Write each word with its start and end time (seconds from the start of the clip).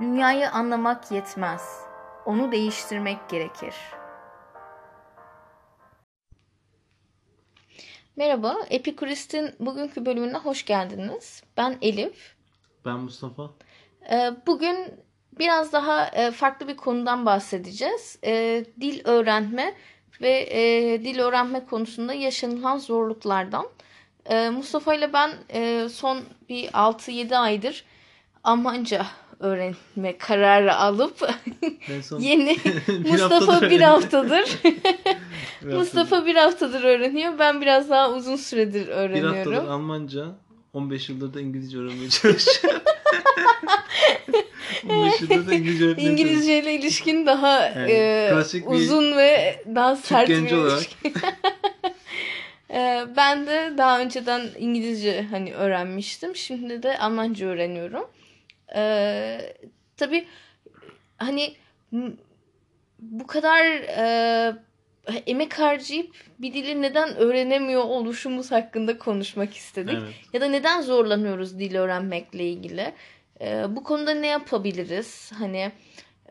Dünyayı 0.00 0.50
anlamak 0.50 1.10
yetmez. 1.10 1.80
Onu 2.26 2.52
değiştirmek 2.52 3.28
gerekir. 3.28 3.74
Merhaba, 8.16 8.56
Epikurist'in 8.70 9.54
bugünkü 9.60 10.06
bölümüne 10.06 10.36
hoş 10.36 10.64
geldiniz. 10.64 11.42
Ben 11.56 11.78
Elif. 11.82 12.36
Ben 12.84 12.98
Mustafa. 12.98 13.50
Ee, 14.10 14.30
bugün 14.46 14.76
biraz 15.38 15.72
daha 15.72 16.06
e, 16.06 16.30
farklı 16.30 16.68
bir 16.68 16.76
konudan 16.76 17.26
bahsedeceğiz. 17.26 18.18
Ee, 18.24 18.64
dil 18.80 19.00
öğrenme 19.04 19.74
ve 20.20 20.48
e, 20.50 20.60
dil 21.04 21.18
öğrenme 21.18 21.64
konusunda 21.66 22.12
yaşanılan 22.12 22.78
zorluklardan. 22.78 23.66
Ee, 24.26 24.50
Mustafa 24.50 24.94
ile 24.94 25.12
ben 25.12 25.30
e, 25.52 25.88
son 25.88 26.20
bir 26.48 26.68
6-7 26.68 27.36
aydır 27.36 27.84
Almanca 28.44 29.06
öğrenme 29.40 30.18
kararı 30.18 30.74
alıp 30.74 31.30
yeni 32.18 32.56
bir 32.88 33.10
Mustafa 33.10 33.60
bir 33.70 33.80
haftadır 33.80 34.58
Mustafa 35.64 36.26
bir 36.26 36.34
haftadır 36.34 36.84
öğreniyor. 36.84 37.38
Ben 37.38 37.60
biraz 37.60 37.90
daha 37.90 38.10
uzun 38.10 38.36
süredir 38.36 38.86
bir 38.86 38.92
öğreniyorum. 38.92 39.52
haftadır 39.54 39.68
Almanca, 39.68 40.26
15 40.72 41.08
yıldır 41.08 41.34
da 41.34 41.40
İngilizce 41.40 41.78
öğrenmeye 41.78 42.10
çalışıyorum. 42.10 42.80
15 44.88 45.20
yıldır 45.20 45.46
da 45.46 45.54
İngilizce 45.54 46.02
İngilizce 46.02 46.58
ile 46.62 46.74
ilişkin 46.74 47.26
daha 47.26 47.64
Yani 47.66 47.92
e, 47.92 48.30
bir 48.54 48.66
uzun 48.66 49.16
ve 49.16 49.62
daha 49.74 49.96
sert 49.96 50.28
bir 50.28 50.36
genci 50.36 50.56
olarak. 50.56 50.78
ilişki. 50.78 51.12
E, 52.70 53.04
ben 53.16 53.46
de 53.46 53.72
daha 53.78 54.00
önceden 54.00 54.40
İngilizce 54.58 55.26
hani 55.30 55.54
öğrenmiştim. 55.54 56.36
Şimdi 56.36 56.82
de 56.82 56.98
Almanca 56.98 57.46
öğreniyorum. 57.46 58.04
E, 58.74 59.56
tabii 59.96 60.26
hani 61.18 61.56
bu 62.98 63.26
kadar 63.26 63.64
e, 63.98 64.54
emek 65.26 65.58
harcayıp 65.58 66.16
bir 66.38 66.54
dili 66.54 66.82
neden 66.82 67.16
öğrenemiyor 67.16 67.82
oluşumuz 67.82 68.50
hakkında 68.52 68.98
konuşmak 68.98 69.54
istedik. 69.56 69.98
Evet. 70.02 70.14
Ya 70.32 70.40
da 70.40 70.46
neden 70.46 70.80
zorlanıyoruz 70.80 71.58
dil 71.58 71.76
öğrenmekle 71.76 72.44
ilgili? 72.44 72.92
Ee, 73.40 73.64
bu 73.68 73.84
konuda 73.84 74.14
ne 74.14 74.26
yapabiliriz? 74.26 75.32
Hani 75.34 75.72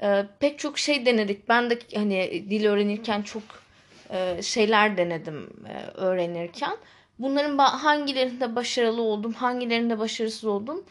e, 0.02 0.26
pek 0.40 0.60
çok 0.60 0.80
şey 0.80 1.06
denedik. 1.06 1.50
Ben 1.50 1.70
de 1.70 1.80
hani 1.96 2.46
dil 2.50 2.66
öğrenirken 2.66 3.22
çok 3.22 3.44
e, 4.10 4.42
şeyler 4.42 4.98
denedim 4.98 5.50
e, 5.70 5.98
öğrenirken. 5.98 6.78
Bunların 7.20 7.58
hangilerinde 7.58 8.56
başarılı 8.56 9.02
oldum, 9.02 9.34
hangilerinde 9.34 10.00
başarısız 10.00 10.46
oldum? 10.46 10.86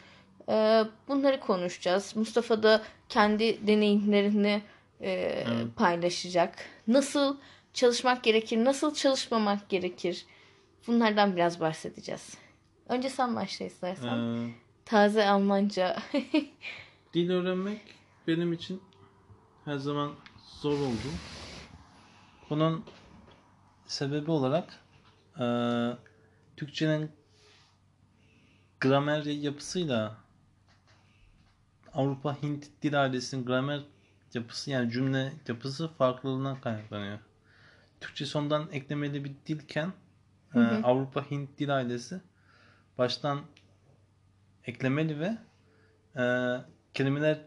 E, 0.49 0.83
bunları 1.07 1.39
konuşacağız. 1.39 2.15
Mustafa 2.15 2.63
da 2.63 2.81
kendi 3.09 3.67
deneyimlerini 3.67 4.61
e, 5.01 5.11
Evet. 5.11 5.75
paylaşacak. 5.75 6.55
Nasıl 6.87 7.37
çalışmak 7.73 8.23
gerekir, 8.23 8.65
nasıl 8.65 8.93
çalışmamak 8.93 9.69
gerekir? 9.69 10.25
Bunlardan 10.87 11.35
biraz 11.35 11.59
bahsedeceğiz. 11.59 12.37
Önce 12.89 13.09
sen 13.09 13.35
başla 13.35 13.65
istersen. 13.65 14.17
Ee, 14.17 14.49
Taze 14.85 15.27
Almanca. 15.27 15.97
dil 17.13 17.29
öğrenmek 17.29 17.81
benim 18.27 18.53
için 18.53 18.81
her 19.65 19.77
zaman 19.77 20.11
zor 20.61 20.79
oldu. 20.79 21.09
Bunun 22.49 22.85
sebebi 23.85 24.31
olarak 24.31 24.79
e, 25.39 25.45
Türkçenin 26.57 27.11
gramer 28.79 29.25
yapısıyla 29.25 30.17
Avrupa 31.99 32.43
Hint 32.43 32.67
dil 32.81 33.01
ailesinin 33.01 33.45
gramer 33.45 33.81
yapısı 34.33 34.71
yani 34.71 34.91
cümle 34.91 35.33
yapısı 35.47 35.87
farklılığından 35.87 36.61
kaynaklanıyor. 36.61 37.19
Türkçe 38.01 38.25
sondan 38.25 38.69
eklemeli 38.71 39.25
bir 39.25 39.31
dilken 39.45 39.87
e, 39.87 40.59
Hı 40.59 40.59
hı. 40.59 40.81
Avrupa 40.83 41.31
Hint 41.31 41.59
dil 41.59 41.75
ailesi 41.75 42.21
baştan 42.97 43.41
eklemeli 44.65 45.19
ve 45.19 45.37
e, 46.21 46.23
kelimeler 46.93 47.37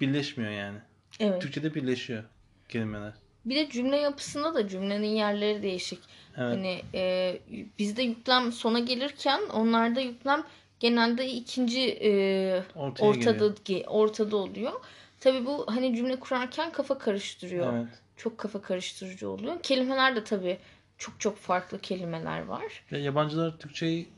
birleşmiyor 0.00 0.52
yani. 0.52 0.78
evet. 1.20 1.42
Türkçe'de 1.42 1.74
birleşiyor 1.74 2.24
kelimeler. 2.68 3.12
Bir 3.44 3.56
de 3.56 3.70
cümle 3.70 3.96
yapısında 3.96 4.54
da 4.54 4.68
cümlenin 4.68 5.08
yerleri 5.16 5.62
değişik. 5.62 5.98
Evet. 6.36 6.56
Hani 6.56 6.82
e, 6.94 7.38
bizde 7.78 8.02
yüklem 8.02 8.52
sona 8.52 8.78
gelirken 8.78 9.40
onlarda 9.52 10.00
yüklem 10.00 10.44
genelde 10.80 11.26
ikinci 11.28 11.80
e, 12.02 12.62
Ortaya 12.74 13.06
ortada 13.06 13.32
geliyor. 13.32 13.56
ge- 13.64 13.86
ortada 13.86 14.36
oluyor. 14.36 14.72
Tabii 15.20 15.46
bu 15.46 15.66
hani 15.68 15.96
cümle 15.96 16.16
kurarken 16.16 16.72
kafa 16.72 16.98
karıştırıyor. 16.98 17.72
Evet. 17.76 17.88
Çok 18.16 18.38
kafa 18.38 18.62
karıştırıcı 18.62 19.30
oluyor. 19.30 19.62
Kelimeler 19.62 20.16
de 20.16 20.24
tabii 20.24 20.58
çok 20.98 21.20
çok 21.20 21.36
farklı 21.36 21.80
kelimeler 21.80 22.40
var. 22.44 22.62
Ya 22.90 22.98
yabancılar 22.98 23.58
Türkçeyi 23.58 24.08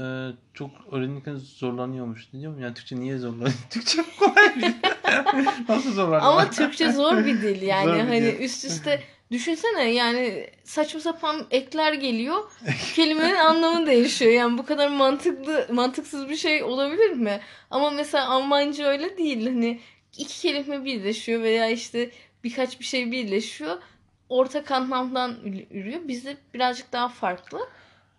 e, 0.00 0.28
çok 0.54 0.70
öğrenirken 0.92 1.34
zorlanıyormuş. 1.36 2.32
Diyor 2.32 2.52
mu? 2.52 2.60
Yani 2.60 2.74
Türkçe 2.74 2.96
niye 2.96 3.18
zorlanıyor? 3.18 3.54
Türkçe 3.70 4.02
kolay 4.18 4.56
bir 4.56 4.62
dil. 4.62 4.74
Nasıl 5.68 5.92
zorlanıyor? 5.92 6.32
Ama 6.32 6.50
Türkçe 6.50 6.92
zor 6.92 7.18
bir 7.24 7.42
dil 7.42 7.62
yani. 7.62 7.84
Zor 7.84 7.94
bir 7.94 8.00
hani 8.00 8.22
dil. 8.22 8.40
üst 8.40 8.64
üste 8.64 9.02
düşünsene 9.32 9.90
yani 9.90 10.50
saçma 10.64 11.00
sapan 11.00 11.46
ekler 11.50 11.92
geliyor. 11.92 12.52
Kelimenin 12.94 13.34
anlamı 13.34 13.86
değişiyor. 13.86 14.32
Yani 14.32 14.58
bu 14.58 14.66
kadar 14.66 14.88
mantıklı 14.88 15.66
mantıksız 15.72 16.28
bir 16.28 16.36
şey 16.36 16.62
olabilir 16.62 17.10
mi? 17.10 17.40
Ama 17.70 17.90
mesela 17.90 18.28
Almanca 18.28 18.86
öyle 18.86 19.16
değil. 19.16 19.46
Hani 19.46 19.80
iki 20.18 20.40
kelime 20.40 20.84
birleşiyor 20.84 21.42
veya 21.42 21.68
işte 21.68 22.10
birkaç 22.44 22.80
bir 22.80 22.84
şey 22.84 23.12
birleşiyor. 23.12 23.78
Ortak 24.28 24.70
anlamdan 24.70 25.36
ürüyor. 25.70 26.00
Bizde 26.08 26.36
birazcık 26.54 26.92
daha 26.92 27.08
farklı. 27.08 27.68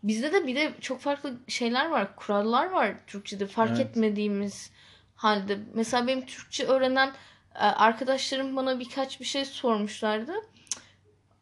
Bizde 0.03 0.33
de 0.33 0.47
bir 0.47 0.55
de 0.55 0.71
çok 0.81 1.01
farklı 1.01 1.33
şeyler 1.47 1.85
var. 1.89 2.15
Kurallar 2.15 2.69
var 2.69 2.93
Türkçede 3.07 3.47
fark 3.47 3.71
Evet. 3.77 3.79
etmediğimiz 3.85 4.71
halde. 5.15 5.57
Mesela 5.73 6.07
benim 6.07 6.25
Türkçe 6.25 6.65
öğrenen 6.65 7.07
e, 7.55 7.59
arkadaşlarım 7.59 8.55
bana 8.55 8.79
birkaç 8.79 9.19
bir 9.19 9.25
şey 9.25 9.45
sormuşlardı. 9.45 10.33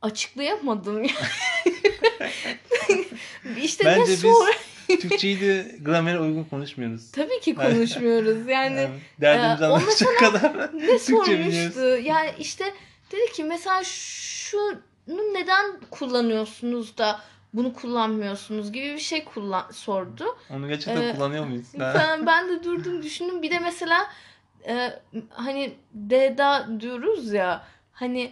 Açıklayamadım. 0.01 1.03
işte 3.63 3.85
ne 3.85 3.87
Bence 3.99 4.11
biz? 4.11 4.23
Türkçeyi 5.01 5.41
de 5.41 5.75
gramere 5.81 6.19
uygun 6.19 6.43
konuşmuyoruz. 6.43 7.11
Tabii 7.11 7.39
ki 7.39 7.55
konuşmuyoruz. 7.55 8.47
Yani 8.47 8.75
Yani 8.79 8.89
derdimizi 9.21 9.63
e, 9.63 9.67
o 9.67 9.73
anlatacak 9.73 10.19
kadar 10.19 10.69
ne 10.73 10.87
Türkçe 10.97 11.39
biliyoruz. 11.39 11.73
sormuştu? 11.73 12.07
Yani 12.07 12.31
işte 12.39 12.73
dedi 13.11 13.31
ki 13.33 13.43
mesela 13.43 13.83
şunu 13.83 14.75
neden 15.33 15.65
kullanıyorsunuz 15.91 16.97
da 16.97 17.19
bunu 17.53 17.73
kullanmıyorsunuz 17.73 18.71
gibi 18.71 18.93
bir 18.93 18.99
şey 18.99 19.23
kullan 19.23 19.71
sordu. 19.71 20.37
Onu 20.49 20.67
gerçekten 20.67 21.01
Ee, 21.01 21.15
kullanıyor 21.15 21.45
muyuz? 21.45 21.67
Ben, 21.79 22.25
ben 22.25 22.49
de 22.49 22.63
durdum 22.63 23.03
düşündüm. 23.03 23.41
Bir 23.41 23.51
de 23.51 23.59
mesela 23.59 24.07
e, 24.67 24.99
hani 25.29 25.73
deda 25.93 26.67
diyoruz 26.79 27.33
ya 27.33 27.63
hani 27.91 28.31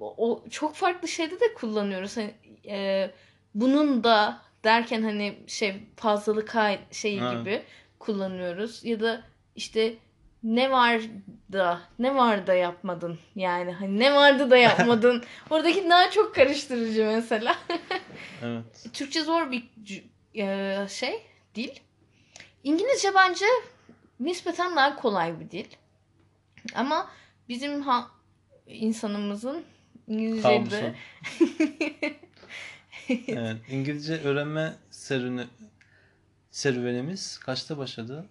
o 0.00 0.44
çok 0.50 0.74
farklı 0.74 1.08
şeyde 1.08 1.40
de 1.40 1.54
kullanıyoruz. 1.54 2.16
Hani 2.16 2.34
e, 2.68 3.10
bunun 3.54 4.04
da 4.04 4.38
derken 4.64 5.02
hani 5.02 5.38
şey 5.46 5.82
fazlalık 5.96 6.54
şeyi 6.90 7.20
Ha. 7.20 7.34
gibi 7.34 7.62
kullanıyoruz 7.98 8.84
ya 8.84 9.00
da 9.00 9.22
işte 9.56 9.94
ne 10.42 10.70
var 10.70 11.00
da 11.52 11.80
ne 11.98 12.14
var 12.14 12.46
da 12.46 12.54
yapmadın 12.54 13.18
yani 13.36 13.72
hani 13.72 13.98
ne 13.98 14.14
vardı 14.14 14.50
da 14.50 14.56
yapmadın 14.56 15.24
oradaki 15.50 15.90
daha 15.90 16.10
çok 16.10 16.34
karıştırıcı 16.34 17.04
mesela 17.04 17.56
Evet. 18.42 18.86
Türkçe 18.92 19.22
zor 19.22 19.50
bir 19.50 19.64
e, 20.34 20.88
şey 20.88 21.22
dil 21.54 21.70
İngilizce 22.64 23.14
bence 23.14 23.44
nispeten 24.20 24.76
daha 24.76 24.96
kolay 24.96 25.40
bir 25.40 25.50
dil 25.50 25.66
ama 26.74 27.10
bizim 27.48 27.82
ha 27.82 28.10
insanımızın 28.66 29.64
İngilizce'de. 30.08 30.94
Evet. 33.28 33.56
İngilizce 33.70 34.20
öğrenme 34.20 34.74
serüveni, 34.90 35.46
serüvenimiz 36.50 37.38
kaçta 37.38 37.78
başladı? 37.78 38.26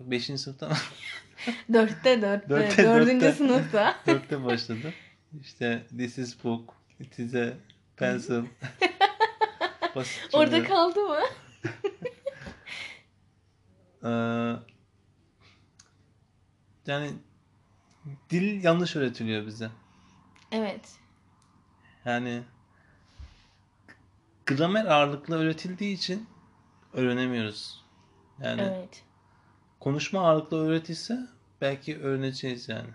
Beşinci 0.00 0.42
sınıfta 0.42 0.68
mı? 0.68 0.74
dörtte 1.72 2.22
dörtte, 2.22 2.48
Dörtte, 2.48 2.84
dördüncü 2.84 3.20
dörtte. 3.24 3.32
sınıfta 3.32 3.96
Dörtte 4.06 4.44
başladı. 4.44 4.94
İşte 5.40 5.86
this 5.98 6.18
is 6.18 6.44
book, 6.44 6.74
it 7.00 7.18
is 7.18 7.34
a 7.34 7.52
pencil. 7.96 8.42
Orada 10.32 10.64
kaldı 10.64 11.00
mı? 11.00 11.20
Ee, 14.04 14.08
yani 16.86 17.10
dil 18.30 18.64
yanlış 18.64 18.96
öğretiliyor 18.96 19.46
bize. 19.46 19.70
Evet. 20.52 20.90
Yani 22.04 22.42
gramer 24.46 24.84
ağırlıklı 24.86 25.36
öğretildiği 25.38 25.94
için 25.94 26.26
öğrenemiyoruz. 26.92 27.84
Yani 28.42 28.62
Evet. 28.62 29.02
konuşma 29.80 30.20
ağırlıklı 30.20 30.66
öğretilse 30.66 31.18
belki 31.60 31.98
öğreneceğiz 31.98 32.68
yani. 32.68 32.88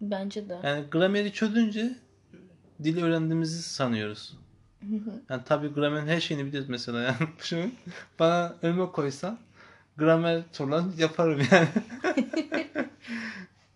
Bence 0.00 0.48
de. 0.48 0.58
Yani 0.64 0.84
grameri 0.90 1.32
çözünce 1.32 1.96
dili 2.82 3.04
öğrendiğimizi 3.04 3.62
sanıyoruz. 3.62 4.36
Yani 5.30 5.42
tabii 5.44 5.68
gramerin 5.68 6.06
her 6.06 6.20
şeyini 6.20 6.46
biliyoruz 6.46 6.68
mesela 6.68 7.00
yani. 7.02 7.16
Şimdi 7.42 7.70
bana 8.18 8.54
önüme 8.62 8.86
koysan 8.86 9.38
gramer 9.96 10.42
sorularını 10.52 11.00
yaparım 11.00 11.40
yani. 11.52 11.68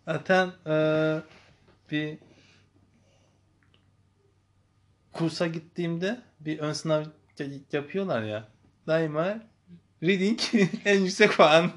Zaten 0.07 0.51
eee, 0.67 1.21
bir 1.91 2.19
kursa 5.13 5.47
gittiğimde 5.47 6.21
bir 6.41 6.59
ön 6.59 6.73
sınav 6.73 7.05
ya- 7.39 7.47
yapıyorlar 7.73 8.23
ya. 8.23 8.49
Daima 8.87 9.39
reading 10.03 10.41
en 10.85 10.99
yüksek 11.01 11.33
puan. 11.33 11.71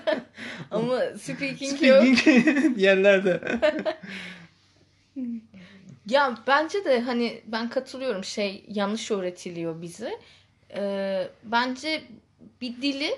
Ama 0.70 1.00
speaking 1.18 1.82
yok. 1.82 2.02
Speaking 2.18 2.78
yerlerde. 2.78 3.40
Ya 6.08 6.38
bence 6.46 6.84
de 6.84 7.00
hani 7.00 7.42
ben 7.46 7.68
katılıyorum 7.70 8.24
şey 8.24 8.64
yanlış 8.68 9.10
öğretiliyor 9.10 9.82
bize. 9.82 10.20
Ee, 10.76 11.28
bence 11.44 12.02
bir 12.60 12.82
dili 12.82 13.10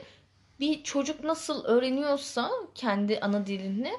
bir 0.60 0.82
çocuk 0.82 1.24
nasıl 1.24 1.64
öğreniyorsa 1.64 2.50
kendi 2.74 3.20
ana 3.20 3.46
dilini 3.46 3.92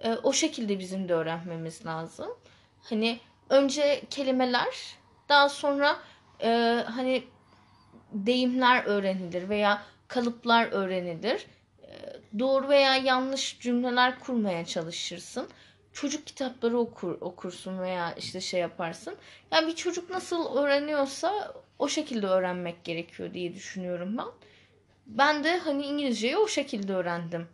e, 0.00 0.12
o 0.22 0.32
şekilde 0.32 0.78
bizim 0.78 1.08
de 1.08 1.14
öğrenmemiz 1.14 1.86
lazım. 1.86 2.28
Hani 2.82 3.20
önce 3.48 4.02
kelimeler 4.10 4.96
daha 5.28 5.48
sonra 5.48 5.96
e, 6.42 6.48
hani 6.86 7.24
deyimler 8.12 8.84
öğrenilir 8.84 9.48
veya 9.48 9.82
kalıplar 10.08 10.72
öğrenilir. 10.72 11.46
E, 11.82 11.88
doğru 12.38 12.68
veya 12.68 12.96
yanlış 12.96 13.60
cümleler 13.60 14.18
kurmaya 14.20 14.64
çalışırsın 14.64 15.48
çocuk 15.92 16.26
kitapları 16.26 16.78
okur 16.78 17.20
okursun 17.20 17.80
veya 17.80 18.12
işte 18.12 18.40
şey 18.40 18.60
yaparsın. 18.60 19.16
Yani 19.52 19.66
bir 19.66 19.76
çocuk 19.76 20.10
nasıl 20.10 20.56
öğreniyorsa 20.56 21.54
o 21.78 21.88
şekilde 21.88 22.26
öğrenmek 22.26 22.84
gerekiyor 22.84 23.34
diye 23.34 23.54
düşünüyorum 23.54 24.18
ben. 24.18 24.26
Ben 25.06 25.44
de 25.44 25.58
hani 25.58 25.86
İngilizceyi 25.86 26.36
o 26.36 26.48
şekilde 26.48 26.94
öğrendim. 26.94 27.48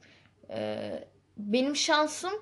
Ee, 0.51 1.05
benim 1.37 1.77
şansım 1.77 2.33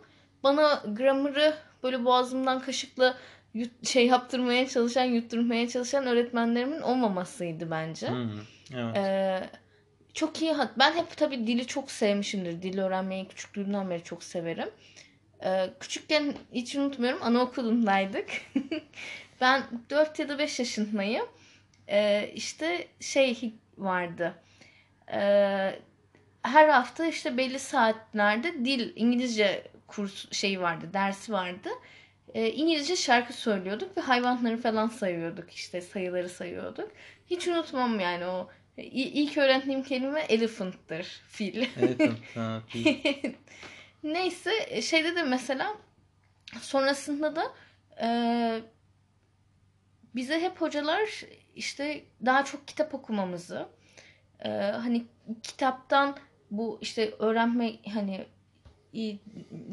bana 0.43 0.83
grammar'ı 0.87 1.55
böyle 1.83 2.05
boğazımdan 2.05 2.61
kaşıkla 2.61 3.17
yut, 3.55 3.87
şey 3.87 4.07
yaptırmaya 4.07 4.69
çalışan, 4.69 5.05
yutturmaya 5.05 5.69
çalışan 5.69 6.07
öğretmenlerimin 6.07 6.81
olmamasıydı 6.81 7.71
bence. 7.71 8.09
Hmm, 8.09 8.31
evet. 8.75 8.97
Ee, 8.97 9.51
çok 10.15 10.43
iyi. 10.43 10.55
Ben 10.79 10.93
hep 10.93 11.17
tabii 11.17 11.47
dili 11.47 11.67
çok 11.67 11.91
sevmişimdir. 11.91 12.63
Dil 12.63 12.79
öğrenmeyi 12.79 13.29
küçüklüğümden 13.29 13.91
beri 13.91 14.05
çok 14.05 14.23
severim. 14.23 14.71
Ee, 15.45 15.71
küçükken 15.81 16.35
hiç 16.53 16.77
unutmuyorum 16.77 17.23
anaokulundaydık. 17.23 18.29
ben 19.41 19.63
4 19.91 20.19
ya 20.19 20.29
da 20.29 20.39
5 20.39 20.59
yaşındayım. 20.59 21.27
Ee, 21.89 22.31
işte 22.35 22.89
şey 23.01 23.55
vardı. 23.79 24.35
Ee, 25.13 25.79
her 26.45 26.69
hafta 26.69 27.07
işte 27.07 27.37
belli 27.37 27.59
saatlerde 27.59 28.65
dil 28.65 28.93
İngilizce 28.97 29.71
kurs 29.87 30.33
şeyi 30.33 30.61
vardı, 30.61 30.91
dersi 30.93 31.33
vardı. 31.33 31.69
Ee, 32.35 32.51
İngilizce 32.51 32.97
şarkı 32.97 33.33
söylüyorduk 33.33 33.97
ve 33.97 34.01
hayvanları 34.01 34.57
falan 34.57 34.89
sayıyorduk 34.89 35.53
işte 35.53 35.81
sayıları 35.81 36.29
sayıyorduk. 36.29 36.91
Hiç 37.27 37.49
unutmam 37.49 38.01
yani 38.01 38.27
o 38.27 38.51
ilk 38.77 39.39
öğrendiğim 39.39 39.83
kelime 39.83 40.21
elephant'tır, 40.21 41.23
fil. 41.29 41.67
Evet, 41.81 42.01
ha, 42.35 42.63
iyi. 42.75 43.37
Neyse 44.03 44.83
şeyde 44.83 45.17
de 45.17 45.23
mesela 45.23 45.77
sonrasında 46.61 47.37
da 47.37 47.53
e, 48.03 48.09
bize 50.15 50.41
hep 50.41 50.61
hocalar 50.61 51.25
işte 51.55 52.05
daha 52.27 52.45
çok 52.45 52.69
kitap 52.69 52.95
okumamızı 52.95 53.69
e, 54.45 54.49
hani 54.59 55.05
kitaptan 55.43 56.17
bu 56.59 56.79
işte 56.81 57.15
öğrenme 57.19 57.73
hani 57.95 58.27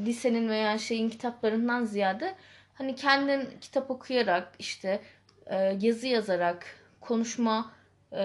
lisenin 0.06 0.50
veya 0.50 0.78
şeyin 0.78 1.10
kitaplarından 1.10 1.84
ziyade 1.84 2.36
hani 2.74 2.96
kendin 2.96 3.50
kitap 3.62 3.92
okuyarak 3.92 4.54
işte 4.60 5.02
e, 5.46 5.78
yazı 5.82 6.08
yazarak 6.08 6.66
konuşma 7.02 7.72
e, 8.12 8.24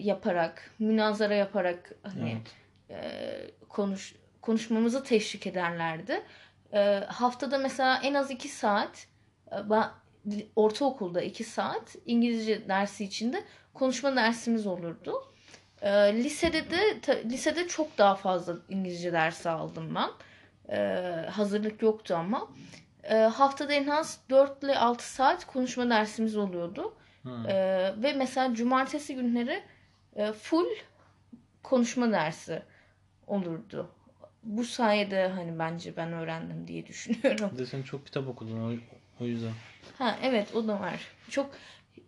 yaparak 0.00 0.70
münazara 0.78 1.34
yaparak 1.34 1.92
hani 2.02 2.30
Evet. 2.30 2.54
e, 2.90 3.50
konuş 3.68 4.14
konuşmamızı 4.42 5.04
teşvik 5.04 5.46
ederlerdi. 5.46 6.22
E, 6.72 6.80
haftada 7.08 7.58
mesela 7.58 8.00
en 8.02 8.14
az 8.14 8.30
iki 8.30 8.48
saat 8.48 9.06
e, 9.52 9.56
ortaokulda 10.56 11.22
iki 11.22 11.44
saat 11.44 11.96
İngilizce 12.06 12.68
dersi 12.68 13.04
içinde 13.04 13.44
konuşma 13.74 14.16
dersimiz 14.16 14.66
olurdu. 14.66 15.33
E, 15.84 15.90
lisede 16.14 16.70
de 16.70 17.00
ta- 17.00 17.18
lisede 17.24 17.68
çok 17.68 17.98
daha 17.98 18.14
fazla 18.14 18.56
İngilizce 18.68 19.12
dersi 19.12 19.50
aldım 19.50 19.94
ben. 19.94 20.10
E, 20.76 20.76
hazırlık 21.30 21.82
yoktu 21.82 22.14
ama. 22.18 22.48
E, 23.02 23.14
haftada 23.14 23.72
en 23.72 23.88
az 23.88 24.20
4 24.30 24.62
ile 24.64 24.78
6 24.78 25.12
saat 25.12 25.44
konuşma 25.46 25.90
dersimiz 25.90 26.36
oluyordu. 26.36 26.94
Hmm. 27.22 27.46
E, 27.48 27.54
ve 28.02 28.12
mesela 28.12 28.54
cumartesi 28.54 29.14
günleri 29.14 29.62
e, 30.16 30.32
full 30.32 30.66
konuşma 31.62 32.12
dersi 32.12 32.62
olurdu. 33.26 33.90
Bu 34.42 34.64
sayede 34.64 35.28
hani 35.28 35.58
bence 35.58 35.96
ben 35.96 36.12
öğrendim 36.12 36.66
diye 36.68 36.86
düşünüyorum. 36.86 37.50
Bir 37.52 37.58
de 37.58 37.66
sen 37.66 37.82
çok 37.82 38.06
kitap 38.06 38.28
okudun 38.28 38.60
o, 38.60 38.76
o 39.24 39.26
yüzden. 39.26 39.52
Ha 39.98 40.16
evet 40.22 40.54
o 40.54 40.68
da 40.68 40.80
var. 40.80 41.00
Çok 41.30 41.50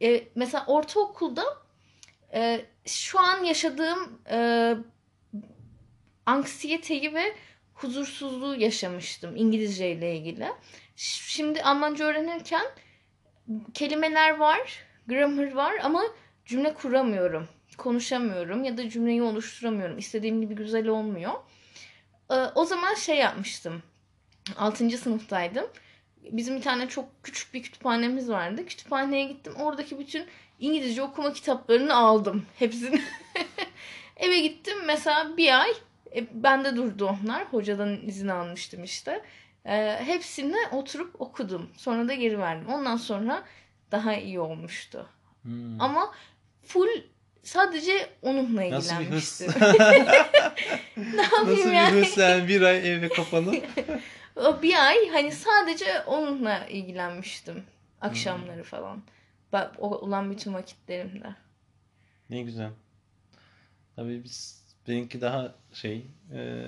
e, 0.03 0.25
mesela 0.35 0.65
ortaokulda 0.67 1.45
e, 2.35 2.65
şu 2.87 3.21
an 3.21 3.45
yaşadığım 3.45 4.23
e, 4.31 4.75
anksiyeteyi 6.27 7.15
ve 7.15 7.35
huzursuzluğu 7.75 8.55
yaşamıştım 8.55 9.37
İngilizce 9.37 9.91
ile 9.91 10.17
ilgili. 10.17 10.49
Şimdi 10.97 11.63
Almanca 11.63 12.05
öğrenirken 12.05 12.67
kelimeler 13.75 14.37
var, 14.37 14.85
grammar 15.07 15.53
var 15.53 15.75
ama 15.83 16.03
cümle 16.45 16.75
kuramıyorum. 16.75 17.49
Konuşamıyorum 17.79 18.65
ya 18.65 18.77
da 18.77 18.91
cümleyi 18.91 19.23
oluşturamıyorum. 19.23 19.99
İstediğim 19.99 20.41
gibi 20.41 20.55
güzel 20.55 20.89
olmuyor. 20.89 21.33
E, 22.31 22.35
o 22.35 22.65
zaman 22.65 22.95
şey 22.95 23.17
yapmıştım. 23.17 23.83
6. 24.57 24.91
sınıftaydım. 24.91 25.67
Bizim 26.23 26.57
bir 26.57 26.63
tane 26.63 26.89
çok 26.89 27.09
küçük 27.23 27.55
bir 27.55 27.63
kütüphanemiz 27.63 28.31
vardı. 28.31 28.67
Kütüphaneye 28.67 29.25
gittim. 29.25 29.55
Oradaki 29.57 29.99
bütün 29.99 30.27
İngilizce 30.61 31.03
okuma 31.03 31.33
kitaplarını 31.33 31.95
aldım. 31.95 32.47
Hepsini. 32.59 33.01
Eve 34.17 34.41
gittim 34.41 34.77
mesela 34.87 35.37
bir 35.37 35.61
ay. 35.61 35.71
E, 36.17 36.43
bende 36.43 36.77
durdu 36.77 37.17
onlar. 37.23 37.45
Hocadan 37.45 38.07
izin 38.07 38.29
almıştım 38.29 38.85
işte. 38.85 39.23
E, 39.65 39.99
hepsini 40.05 40.57
oturup 40.73 41.21
okudum. 41.21 41.71
Sonra 41.77 42.09
da 42.09 42.15
geri 42.15 42.39
verdim. 42.39 42.69
Ondan 42.69 42.97
sonra 42.97 43.43
daha 43.93 44.15
iyi 44.17 44.41
olmuştu. 44.41 45.09
Hmm. 45.43 45.81
Ama 45.81 46.13
full 46.65 46.89
sadece 47.43 48.09
onunla 48.23 48.71
Nasıl 48.71 49.01
bir 49.01 49.07
hırs? 49.11 49.41
ilgilenmiştim. 49.41 49.97
Nasıl 51.17 51.67
bir 51.67 51.73
yani? 51.73 52.01
hırs 52.01 52.19
yani 52.19 52.49
bir 52.49 52.63
ay 52.63 52.93
evde 52.93 53.09
kapanıp. 53.09 53.65
Bir 54.63 54.87
ay 54.87 55.09
hani 55.09 55.33
sadece 55.33 56.01
onunla 56.07 56.67
ilgilenmiştim. 56.67 57.65
Akşamları 58.01 58.63
falan. 58.63 59.03
Olan 59.79 60.31
bütün 60.31 60.55
vakitlerimde. 60.55 61.35
Ne 62.31 62.43
güzel. 62.43 62.71
Tabii 63.97 64.25
biz 64.25 64.63
benimki 64.89 65.21
daha 65.21 65.55
şey 65.73 66.07
e, 66.33 66.63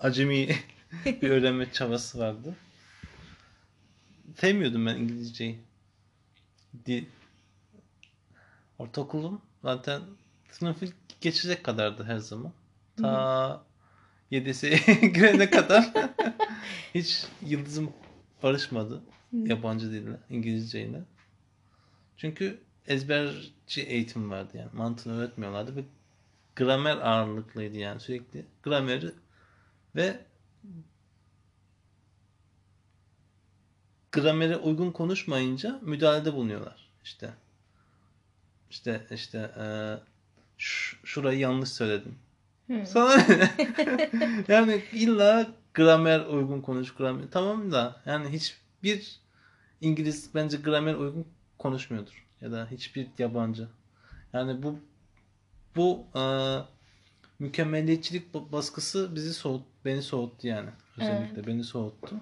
acemi 0.00 0.48
bir 1.04 1.30
öğrenme 1.30 1.72
çabası 1.72 2.18
vardı. 2.18 2.54
Sevmiyordum 4.36 4.86
ben 4.86 4.96
İngilizceyi. 4.96 5.58
Di, 6.86 7.08
ortaokulum 8.78 9.42
zaten 9.62 10.02
sınıfı 10.50 10.86
geçecek 11.20 11.64
kadardı 11.64 12.04
her 12.04 12.18
zaman. 12.18 12.52
Ta 12.96 13.64
yedisi 14.30 14.70
girene 15.14 15.50
kadar 15.50 15.92
hiç 16.94 17.26
yıldızım 17.46 17.92
barışmadı 18.42 19.02
yabancı 19.32 19.92
dille, 19.92 20.16
İngilizceyle. 20.30 21.02
Çünkü 22.16 22.60
ezberci 22.86 23.82
eğitim 23.82 24.30
vardı 24.30 24.56
yani. 24.56 24.70
Mantığını 24.72 25.18
öğretmiyorlardı 25.18 25.76
ve 25.76 25.84
gramer 26.56 26.96
ağırlıklıydı 26.96 27.76
yani 27.76 28.00
sürekli. 28.00 28.46
Grameri 28.62 29.10
ve 29.96 30.20
gramere 34.12 34.56
uygun 34.56 34.90
konuşmayınca 34.90 35.78
müdahalede 35.82 36.34
bulunuyorlar. 36.34 36.90
İşte 37.04 37.30
işte 38.70 39.06
işte 39.10 39.38
e, 39.38 39.66
şurayı 41.04 41.38
yanlış 41.38 41.68
söyledin. 41.68 42.18
Hı. 42.66 42.82
Sana 42.86 43.12
yani 44.48 44.82
illa 44.92 45.46
gramer 45.74 46.20
uygun 46.20 46.60
konuş 46.60 46.94
gramer. 46.94 47.24
Tamam 47.30 47.72
da 47.72 48.02
yani 48.06 48.28
hiçbir 48.82 49.20
İngiliz 49.80 50.30
bence 50.34 50.56
gramer 50.56 50.94
uygun 50.94 51.26
konuşmuyordur. 51.58 52.26
Ya 52.40 52.52
da 52.52 52.68
hiçbir 52.70 53.08
yabancı. 53.18 53.68
Yani 54.32 54.62
bu 54.62 54.78
bu 55.76 56.06
e, 56.18 56.22
mükemmeliyetçilik 57.38 58.34
ba- 58.34 58.52
baskısı 58.52 59.14
bizi 59.14 59.34
soğut, 59.34 59.64
beni 59.84 60.02
soğuttu 60.02 60.46
yani. 60.46 60.70
Özellikle 60.96 61.46
beni 61.46 61.64
soğuttu. 61.64 62.16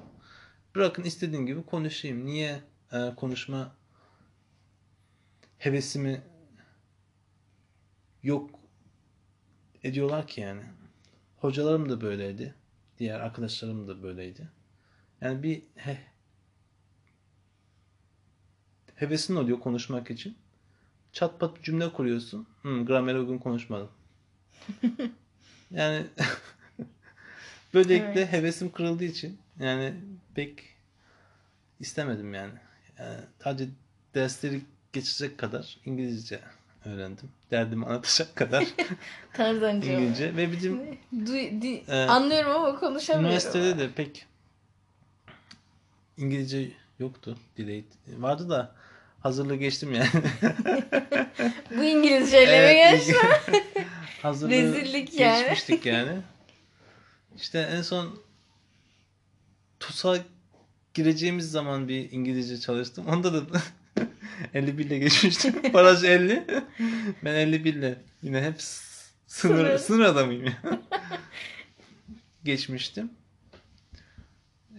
Bırakın 0.75 1.03
istediğim 1.03 1.47
gibi 1.47 1.63
konuşayım. 1.63 2.27
Niye 2.27 2.61
e, 2.93 3.15
konuşma 3.17 3.73
hevesimi 5.59 6.23
yok 8.23 8.51
ediyorlar 9.83 10.27
ki 10.27 10.41
yani. 10.41 10.63
Hocalarım 11.37 11.89
da 11.89 12.01
böyleydi. 12.01 12.55
Diğer 12.99 13.21
arkadaşlarım 13.21 13.89
da 13.89 14.03
böyleydi. 14.03 14.49
Yani 15.21 15.43
bir 15.43 15.63
he, 15.75 15.99
hevesin 19.01 19.37
oluyor 19.37 19.61
konuşmak 19.61 20.11
için. 20.11 20.37
Çat 21.13 21.41
pat 21.41 21.63
cümle 21.63 21.93
kuruyorsun. 21.93 22.47
Hmm, 22.63 22.87
gramere 22.87 23.19
uygun 23.19 23.39
konuşmadım. 23.39 23.89
yani 25.71 26.07
böylelikle 27.75 28.21
Evet. 28.21 28.33
hevesim 28.33 28.73
kırıldığı 28.73 29.05
için 29.05 29.39
yani 29.61 29.95
pek 30.35 30.63
istemedim 31.81 32.35
yani. 32.35 32.53
yani 32.99 33.21
sadece 33.45 33.71
dersleri 34.15 34.61
geçecek 34.93 35.39
kadar 35.39 35.79
İngilizce 35.85 36.41
öğrendim. 36.85 37.31
Derdimi 37.51 37.87
anlatacak 37.87 38.37
kadar 38.37 38.65
Tarzancı. 39.33 39.91
İngilizce 39.93 40.37
ve 40.37 40.53
bizim 40.53 40.77
Du- 41.15 41.63
di- 41.63 41.85
Ee, 41.89 41.97
anlıyorum 42.05 42.51
ama 42.51 42.81
konuşamıyorum. 42.81 43.27
üniversitede 43.29 43.79
de 43.79 43.91
pek 43.93 44.27
İngilizce 46.17 46.73
yoktu. 46.99 47.39
Dil 47.57 47.69
eğit- 47.69 48.23
vardı 48.23 48.51
da 48.51 48.75
hazırlığı 49.21 49.57
geçtim 49.57 49.95
yani. 49.95 50.09
Bu 51.77 51.85
İngilizceyle 51.85 52.51
mi 52.51 52.57
Evet, 52.67 53.07
geçti? 53.07 53.17
hazırlığı 54.23 54.53
Rezillik 54.53 55.15
yani. 55.21 55.43
geçmiştik 55.43 55.87
yani. 55.87 56.21
İşte 57.37 57.59
en 57.73 57.83
son 57.83 58.19
TUS'a 59.81 60.19
gireceğimiz 60.95 61.51
zaman 61.51 61.89
bir 61.89 62.13
İngilizce 62.13 62.61
çalıştım. 62.61 63.07
Onda 63.07 63.35
da 63.35 63.61
51 64.55 64.85
ile 64.85 64.99
geçmiştim. 64.99 65.55
Baraj 65.73 66.05
50. 66.05 66.45
Ben 67.25 67.35
51 67.35 67.75
ile 67.75 67.99
yine 68.23 68.43
hep 68.43 68.55
Sınır. 69.27 69.79
sınır 69.79 70.05
adamıyım 70.05 70.45
ya. 70.45 70.63
geçmiştim. 72.45 73.11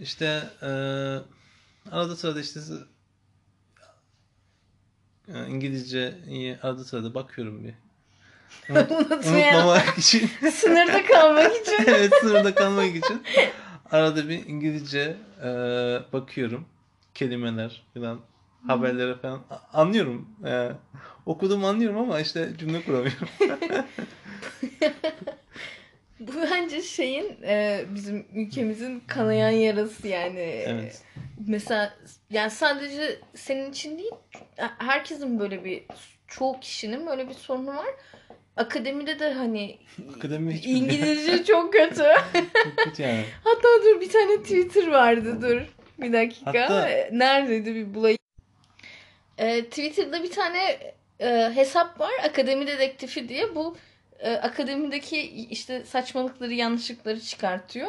İşte 0.02 0.44
e, 0.62 0.66
arada 1.92 2.16
sırada 2.16 2.42
işte 2.42 2.60
e, 5.36 5.48
İngilizce 5.50 6.14
iyi 6.30 6.58
arada 6.64 6.84
sırada 6.84 7.14
bakıyorum 7.14 7.64
bir. 7.64 7.74
Unut- 8.74 8.92
unutmamak 8.92 9.98
için. 9.98 10.30
Sınırda 10.52 11.06
kalmak 11.06 11.52
için. 11.56 11.74
evet 11.88 12.14
sınırda 12.22 12.56
kalmak 12.56 12.96
için. 12.96 13.24
Arada 13.92 14.30
bir 14.30 14.46
İngilizce 14.46 15.18
e, 15.44 15.48
bakıyorum. 16.14 16.66
Kelimeler 17.14 17.84
falan. 17.94 18.20
Haberlere 18.68 19.16
falan. 19.16 19.42
A- 19.50 19.80
Anlıyorum. 19.82 20.30
E, 20.48 20.70
okudum 21.26 21.66
anlıyorum 21.66 21.98
ama 21.98 22.20
işte 22.20 22.50
cümle 22.60 22.82
kuramıyorum. 22.84 23.28
Bu 26.20 26.32
bence 26.52 26.82
şeyin 26.82 27.38
e, 27.44 27.86
bizim 27.96 28.26
ülkemizin 28.36 29.04
kanayan 29.08 29.50
yarası 29.50 30.08
yani. 30.08 30.40
Evet. 30.40 31.02
Mesela 31.48 31.94
yani 32.30 32.52
sadece 32.52 33.20
senin 33.36 33.72
için 33.72 33.98
değil 33.98 34.12
herkesin 34.78 35.40
böyle 35.40 35.66
bir 35.66 35.84
çoğu 36.28 36.60
kişinin 36.60 37.08
böyle 37.08 37.30
bir 37.30 37.34
sorunu 37.34 37.76
var. 37.76 37.88
Akademide 38.58 39.20
de 39.20 39.34
hani 39.34 39.78
Akademi 40.18 40.54
hiç 40.54 40.66
İngilizce 40.66 41.44
çok 41.44 41.74
kötü. 41.74 41.96
Çok 42.64 42.78
kötü 42.78 43.02
yani. 43.04 43.24
Hatta 43.44 43.68
dur 43.86 44.02
bir 44.02 44.10
tane 44.10 44.38
Twitter 44.42 44.88
vardı 44.88 45.42
dur. 45.42 45.62
Bir 45.98 46.14
dakika. 46.14 46.52
Hatta- 46.64 46.90
E, 46.90 47.10
Neredeydi 47.12 47.76
bir 47.76 47.94
bulayım. 47.94 48.18
E, 49.38 49.66
Twitter'da 49.66 50.24
bir 50.24 50.32
tane 50.32 50.80
e, 51.20 51.52
hesap 51.56 52.00
var. 52.00 52.12
Akademi 52.24 52.68
Dedektifi 52.68 53.30
diye. 53.30 53.56
Bu 53.56 53.78
e, 54.20 54.32
akademideki 54.34 55.22
işte 55.50 55.84
saçmalıkları, 55.86 56.54
yanlışlıkları 56.54 57.20
çıkartıyor. 57.20 57.88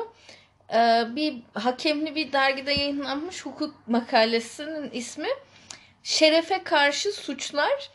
E, 0.74 1.02
bir 1.16 1.34
hakemli 1.54 2.14
bir 2.14 2.32
dergide 2.32 2.72
yayınlanmış 2.72 3.46
hukuk 3.46 3.74
makalesinin 3.88 4.90
ismi 4.90 5.28
Şerefe 6.02 6.62
Karşı 6.64 7.12
Suçlar. 7.12 7.90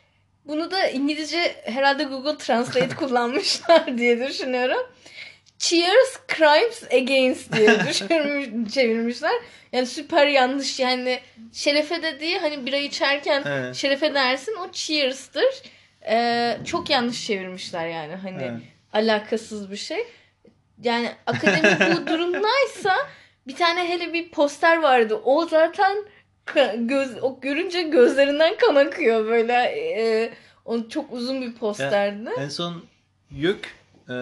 Bunu 0.45 0.71
da 0.71 0.87
İngilizce 0.87 1.55
herhalde 1.65 2.03
Google 2.03 2.37
Translate 2.37 2.95
kullanmışlar 2.95 3.97
diye 3.97 4.27
düşünüyorum. 4.27 4.87
Cheers 5.57 6.19
Crimes 6.37 6.83
Against 6.83 7.53
diye 7.53 7.69
düşünmüş, 7.89 8.73
çevirmişler. 8.73 9.33
Yani 9.71 9.85
süper 9.85 10.27
yanlış 10.27 10.79
yani 10.79 11.19
şerefe 11.53 12.03
dediği 12.03 12.39
hani 12.39 12.65
bira 12.65 12.77
içerken 12.77 13.43
Evet. 13.45 13.75
şerefe 13.75 14.13
dersin 14.13 14.55
o 14.55 14.71
cheers'tır. 14.71 15.61
Ee, 16.07 16.57
çok 16.65 16.89
yanlış 16.89 17.27
çevirmişler 17.27 17.87
yani 17.87 18.15
hani 18.15 18.43
Evet. 18.43 18.61
alakasız 18.93 19.71
bir 19.71 19.77
şey. 19.77 20.07
Yani 20.83 21.11
akademi 21.25 21.95
bu 21.95 22.07
durumdaysa 22.13 22.95
bir 23.47 23.55
tane 23.55 23.89
hele 23.89 24.13
bir 24.13 24.31
poster 24.31 24.81
vardı. 24.81 25.15
O 25.23 25.47
zaten 25.47 25.97
göz 26.77 27.23
o 27.23 27.39
görünce 27.41 27.81
gözlerinden 27.81 28.57
kan 28.57 28.75
akıyor 28.75 29.25
böyle. 29.25 29.53
E, 29.53 30.33
o 30.65 30.87
çok 30.89 31.13
uzun 31.13 31.41
bir 31.41 31.53
posterdi. 31.53 32.29
En 32.37 32.49
son 32.49 32.83
YÖK 33.31 33.73
e, 34.09 34.13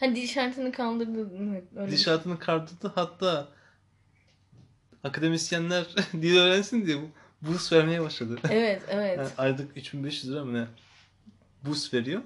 Hani 0.00 0.16
diş 0.16 0.24
işaretini 0.24 0.72
kaldırdı. 0.72 1.30
Evet, 1.50 1.64
öyle. 1.76 1.92
diş 1.92 2.08
altını 2.08 2.38
kardırdı. 2.38 2.92
Hatta 2.94 3.48
akademisyenler 5.04 5.84
dil 6.12 6.36
öğrensin 6.36 6.86
diye 6.86 6.96
burs 7.42 7.72
vermeye 7.72 8.00
başladı. 8.00 8.38
Evet 8.50 8.82
evet. 8.88 9.18
Yani 9.18 9.28
aylık 9.38 9.76
3500 9.76 10.32
lira 10.32 10.44
mı 10.44 10.54
ne? 10.54 10.66
Burs 11.64 11.94
veriyor. 11.94 12.22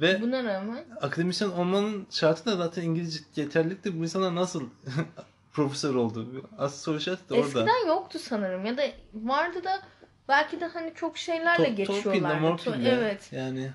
Ve 0.00 0.22
Buna 0.22 0.44
rağmen 0.44 0.84
akademisyen 1.00 1.48
olmanın 1.48 2.06
şartı 2.10 2.46
da 2.46 2.56
zaten 2.56 2.82
İngilizce 2.82 3.20
yeterlilikti. 3.36 3.98
Bu 3.98 4.02
insanlar 4.02 4.34
nasıl 4.34 4.68
profesör 5.52 5.94
oldu? 5.94 6.48
Asıl 6.58 6.78
soru 6.78 6.96
işareti 6.98 7.28
de 7.28 7.34
orada. 7.34 7.46
eskiden 7.46 7.86
yoktu 7.86 8.18
sanırım 8.18 8.66
ya 8.66 8.76
da 8.76 8.82
vardı 9.14 9.64
da 9.64 9.82
belki 10.28 10.60
de 10.60 10.66
hani 10.66 10.92
çok 10.94 11.18
şeylerle 11.18 11.68
To- 11.68 11.84
torpille, 11.86 12.12
geçiyorlardı. 12.12 12.88
Evet. 12.88 13.28
Yani 13.32 13.70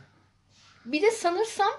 Bir 0.85 1.01
de 1.01 1.11
sanırsam 1.11 1.71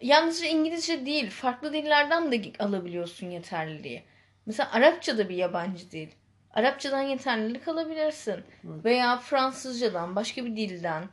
yalnızca 0.00 0.46
İngilizce 0.46 1.06
değil 1.06 1.30
farklı 1.30 1.72
dillerden 1.72 2.32
de 2.32 2.52
alabiliyorsun 2.58 3.30
yeterliliği. 3.30 4.04
Mesela 4.46 4.72
Arapça 4.72 5.18
da 5.18 5.28
bir 5.28 5.34
yabancı 5.36 5.90
dil. 5.90 6.08
Arapçadan 6.50 7.02
yeterlilik 7.02 7.68
alabilirsin. 7.68 8.32
Evet. 8.32 8.84
Veya 8.84 9.18
Fransızcadan, 9.18 10.16
başka 10.16 10.44
bir 10.44 10.56
dilden. 10.56 11.04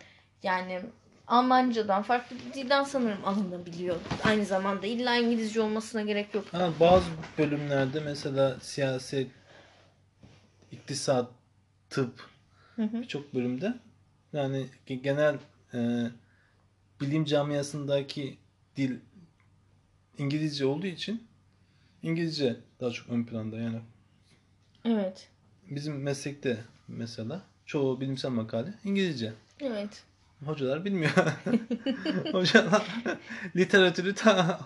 Yani 0.44 0.82
Almancadan, 1.28 2.04
farklı 2.04 2.36
bir 2.36 2.54
dilden 2.54 2.84
sanırım 2.84 3.26
alınabiliyor. 3.26 3.96
Aynı 4.24 4.46
zamanda 4.46 4.88
illa 4.88 5.16
İngilizce 5.16 5.62
olmasına 5.62 6.02
gerek 6.02 6.36
yok. 6.36 6.46
ha, 6.52 6.70
bazı 6.80 7.06
bölümlerde 7.38 8.00
mesela 8.00 8.60
siyaset, 8.60 9.28
iktisat, 10.72 11.32
tıp 11.90 12.30
birçok 12.78 13.34
bölümde 13.34 13.74
yani 14.34 14.66
ge- 14.88 15.02
genel 15.02 15.36
e, 15.74 16.08
bilim 17.02 17.26
camiasındaki 17.26 18.38
dil 18.76 19.00
İngilizce 20.18 20.66
olduğu 20.66 20.88
için 20.88 21.28
İngilizce 22.04 22.56
daha 22.80 22.92
çok 22.92 23.10
ön 23.10 23.24
planda 23.24 23.58
yani. 23.58 23.80
Evet. 24.86 25.28
Bizim 25.70 26.02
meslekte 26.02 26.58
mesela 26.88 27.42
çoğu 27.66 28.02
bilimsel 28.02 28.30
makale 28.30 28.74
İngilizce. 28.84 29.34
Evet. 29.60 30.04
Hocalar 30.46 30.86
bilmiyor. 30.86 31.12
Hocalar 32.32 32.84
literatürü 33.56 34.16
ta 34.16 34.60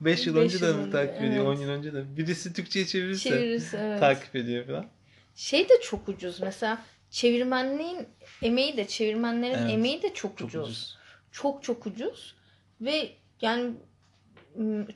5 0.00 0.26
yıl 0.26 0.36
Beş 0.36 0.42
önce 0.42 0.60
de 0.66 0.72
mi 0.72 0.90
takip 0.90 1.22
ediyor, 1.22 1.44
10 1.44 1.50
evet. 1.50 1.60
yıl 1.62 1.68
önce 1.70 1.92
de. 1.92 2.16
Birisi 2.16 2.52
Türkçe'ye 2.52 2.86
çevirirse 2.86 3.28
Çevirirse 3.30 3.78
evet. 3.82 4.00
takip 4.00 4.36
ediyor 4.36 4.66
falan. 4.66 4.86
Şey 5.34 5.68
de 5.68 5.80
çok 5.82 6.08
ucuz. 6.08 6.40
Mesela 6.40 6.82
çevirmenliğin 7.10 8.06
emeği 8.42 8.76
de 8.76 8.86
çevirmenlerin 8.86 9.54
Evet. 9.54 9.70
emeği 9.70 10.02
de 10.02 10.14
çok, 10.14 10.38
Çok 10.38 10.48
ucuz. 10.48 10.62
ucuz. 10.64 10.98
Çok 11.32 11.62
çok 11.62 11.86
ucuz. 11.86 12.34
Ve 12.80 13.10
yani 13.40 13.72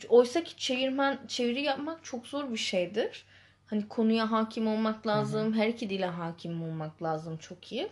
oysa 0.09 0.45
ki 0.45 0.57
çevirmen 0.57 1.19
çeviri 1.29 1.63
yapmak 1.63 2.05
çok 2.05 2.27
zor 2.27 2.51
bir 2.53 2.57
şeydir. 2.57 3.25
Hani 3.67 3.89
konuya 3.89 4.31
hakim 4.31 4.67
olmak 4.67 5.07
lazım. 5.07 5.55
Her 5.55 5.69
iki 5.69 5.91
dile 5.91 6.07
hakim 6.07 6.63
olmak 6.63 7.03
lazım 7.03 7.37
çok 7.37 7.73
iyi. 7.73 7.89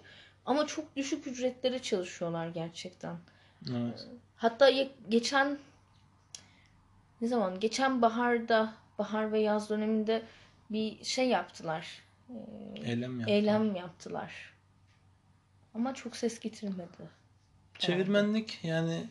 Ama 0.46 0.66
çok 0.66 0.96
düşük 0.96 1.26
ücretlere 1.26 1.82
çalışıyorlar 1.82 2.48
gerçekten. 2.48 3.16
Evet. 3.70 4.06
Hatta 4.36 4.70
geçen 5.08 5.58
ne 7.20 7.28
zaman? 7.28 7.60
Geçen 7.60 8.02
baharda, 8.02 8.74
bahar 8.98 9.32
ve 9.32 9.40
yaz 9.40 9.70
döneminde 9.70 10.22
bir 10.70 11.04
şey 11.04 11.28
yaptılar. 11.28 12.02
Eylem 12.74 13.20
yap. 13.20 13.28
Eylem 13.28 13.76
yaptılar. 13.76 14.54
Ama 15.74 15.94
çok 15.94 16.16
ses 16.16 16.40
getirmedi. 16.40 17.10
Çevirmenlik 17.78 18.60
yani 18.62 19.06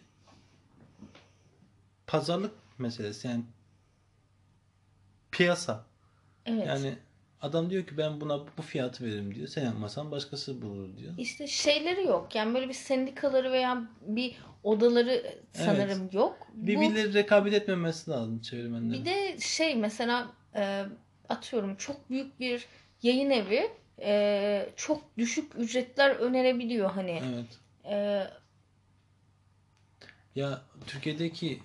pazarlık 2.08 2.54
meselesi 2.78 3.28
yani 3.28 3.44
piyasa. 5.32 5.86
Evet. 6.46 6.68
Yani 6.68 6.98
adam 7.46 7.70
diyor 7.70 7.86
ki 7.86 7.98
ben 7.98 8.22
buna 8.22 8.40
bu 8.58 8.62
fiyatı 8.62 9.06
veririm 9.06 9.36
diyor. 9.36 9.48
Sen 9.48 9.66
yapmasan 9.66 10.12
başkası 10.12 10.62
bulur 10.62 10.98
diyor. 10.98 11.14
İşte 11.18 11.48
şeyleri 11.48 12.04
yok. 12.04 12.36
Yani 12.36 12.54
böyle 12.56 12.68
bir 12.70 12.74
sendikaları 12.74 13.52
veya 13.52 13.84
bir 14.02 14.36
odaları 14.64 15.36
sanırım 15.54 16.10
yok. 16.14 16.48
Bu- 16.54 16.68
Birbirleri 16.68 17.14
rekabet 17.14 17.54
etmemesi 17.54 18.12
lazım 18.12 18.40
çevirmenlerin. 18.42 19.02
Bir 19.02 19.06
de 19.06 19.38
şey 19.40 19.76
mesela 19.76 20.32
e, 20.56 20.84
atıyorum 21.30 21.76
çok 21.76 22.10
büyük 22.10 22.40
bir 22.40 22.66
yayın 23.04 23.30
evi 23.30 23.72
e, 24.02 24.70
çok 24.76 25.18
düşük 25.18 25.52
ücretler 25.58 26.10
önerebiliyor 26.16 26.92
hani. 26.92 27.22
Evet. 27.34 27.60
E, 27.86 28.28
Ya 30.36 30.62
Türkiye'deki 30.88 31.60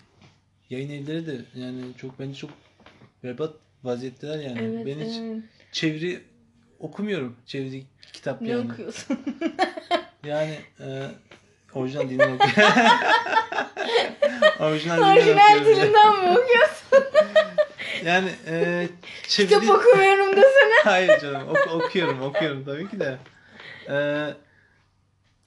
yayın 0.71 0.91
evleri 0.91 1.27
de 1.27 1.41
yani 1.55 1.81
çok 1.97 2.19
bence 2.19 2.35
çok 2.35 2.51
berbat 3.25 3.55
vaziyetteler 3.85 4.39
yani. 4.39 4.61
evet, 4.63 4.87
ben 4.87 5.05
hiç 5.05 5.17
evet. 5.17 5.43
Çeviri 5.73 6.25
okumuyorum. 6.79 7.37
Çeviri 7.47 7.85
kitap 8.13 8.41
Ne 8.41 8.49
yani. 8.49 8.73
okuyorsun? 8.73 9.19
Yani 10.25 10.59
e, 10.81 11.11
orijinal 11.75 12.09
dilini 12.11 12.23
okuyorum. 12.23 12.73
orijinal 14.61 15.13
Orijinal 15.13 15.57
okuyorum. 15.61 15.65
dilinden 15.67 16.13
mi 16.13 16.39
okuyorsun? 16.39 16.89
Yani 18.05 18.31
e, 18.47 18.89
çeviri... 19.29 19.61
Kitap 19.61 19.77
okumuyorum 19.77 20.37
desene. 20.37 20.75
Hayır 20.85 21.21
canım 21.21 21.49
oku- 21.49 21.71
okuyorum 21.71 22.23
okuyorum 22.23 22.65
tabii 22.65 22.91
ki 22.91 23.01
de. 23.01 23.19
E, 23.89 23.97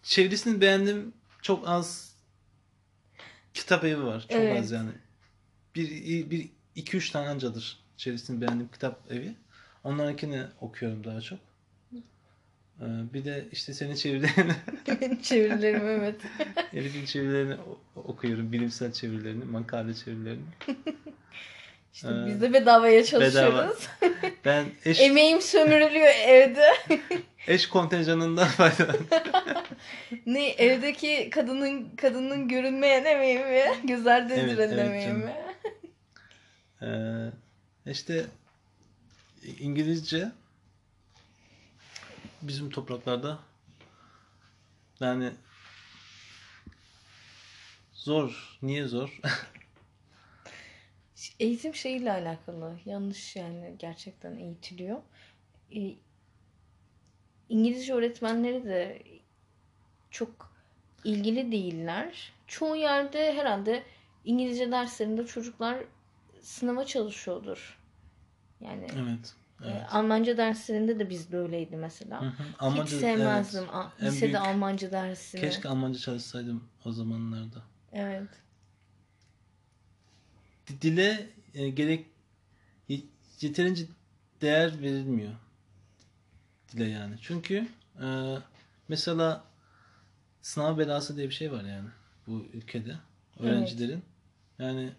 çevirisini 0.03 0.62
beğendim. 0.62 1.13
Çok 1.42 1.68
az 1.68 2.15
kitap 3.53 3.84
evi 3.84 4.03
var. 4.03 4.22
Çok 4.22 4.32
Evet. 4.32 4.60
az 4.60 4.72
yani. 4.72 4.89
Bir, 5.75 5.89
bir 6.30 6.50
iki 6.75 6.98
üç 6.98 7.10
tane 7.10 7.30
ancadır 7.30 7.80
çevirisini 7.98 8.42
beğendiğim 8.42 8.72
kitap 8.72 9.12
evi. 9.12 9.36
Onlarınkini 9.84 10.42
okuyorum 10.62 11.04
daha 11.04 11.22
çok. 11.22 11.40
E, 12.82 12.86
bir 13.13 13.25
de 13.25 13.46
işte 13.52 13.74
senin 13.74 13.96
çevirilerini 13.96 14.54
Çevirilerim 15.24 15.88
evet. 15.88 16.16
Elif'in 16.74 17.06
çevirilerini 17.06 17.56
okuyorum. 17.96 18.52
Bilimsel 18.52 18.92
çevirilerini, 18.94 19.46
makale 19.46 19.94
çevirilerini. 19.94 20.42
İşte 21.94 22.08
Ee, 22.08 22.25
biz 22.28 22.42
de 22.42 22.54
bedavaya 22.54 23.04
çalışıyoruz. 23.04 23.88
Ben 24.46 24.66
eş, 24.86 25.02
Emeğim 25.02 25.42
sömürülüyor 25.42 26.13
evde. 26.28 26.66
eş 27.48 27.68
kontenjanından 27.68 28.48
faydalanıyorum. 28.48 29.08
Ne 30.25 30.50
evdeki 30.50 31.30
kadının 31.30 31.96
kadının 31.96 32.48
görünmeyen 32.48 33.06
emeği 33.06 33.38
mi? 33.40 33.88
Gözlerden 33.88 34.40
Evet, 34.40 34.52
edilen 34.52 34.70
evet 34.70 34.86
emeği 34.86 35.08
mi? 35.13 35.34
Ee, 36.82 37.92
işte 37.92 38.25
İngilizce 39.43 40.31
bizim 42.41 42.69
topraklarda 42.69 43.39
yani 45.00 45.31
zor. 47.93 48.57
Niye 48.62 48.88
zor? 48.88 49.19
Eğitim 51.39 51.75
şeyiyle 51.75 52.12
alakalı. 52.12 52.79
Yanlış 52.86 53.36
yani 53.36 53.75
gerçekten 53.79 54.36
eğitiliyor. 54.36 55.01
Ee, 55.75 55.95
İngilizce 57.49 57.93
öğretmenleri 57.93 58.65
de 58.65 59.03
çok 60.12 60.53
ilgili 61.03 61.51
değiller. 61.51 62.34
Çoğu 62.47 62.75
yerde 62.75 63.34
herhalde 63.34 63.84
İngilizce 64.25 64.71
derslerinde 64.71 65.25
çocuklar 65.25 65.84
sınava 66.41 66.86
çalışıyordur. 66.86 67.83
Yani 68.65 68.88
evet. 68.95 69.34
e, 69.63 69.69
evet. 69.69 69.82
Almanca 69.91 70.38
derslerinde 70.38 70.99
de 70.99 71.10
bizde 71.10 71.38
öyleydi 71.38 71.76
mesela. 71.76 72.21
Hı 72.21 72.26
hı. 72.26 72.84
Hiç 72.84 72.89
sevmezdim 72.89 73.63
evet. 73.73 74.02
Lisede 74.13 74.26
büyük- 74.26 74.41
Almanca 74.41 74.91
dersini. 74.91 75.41
Keşke 75.41 75.69
Almanca 75.69 75.99
çalışsaydım 75.99 76.63
o 76.86 76.91
zamanlarda. 76.91 77.62
Evet. 77.93 78.28
dile 80.82 81.30
e, 81.54 81.69
gerek 81.69 82.06
ye- 82.89 83.02
yeterince 83.41 83.86
değer 84.41 84.82
verilmiyor. 84.82 85.34
Dile 86.71 86.86
yani. 86.86 87.15
Çünkü 87.21 87.67
e, 88.04 88.36
mesela 88.88 89.43
sınav 90.41 90.78
belası 90.78 91.17
diye 91.17 91.30
bir 91.30 91.34
şey 91.34 91.52
var 91.52 91.63
yani 91.63 91.89
bu 92.28 92.45
ülkede. 92.54 92.95
Öğrencilerin. 93.39 94.04
Yani 94.60 94.89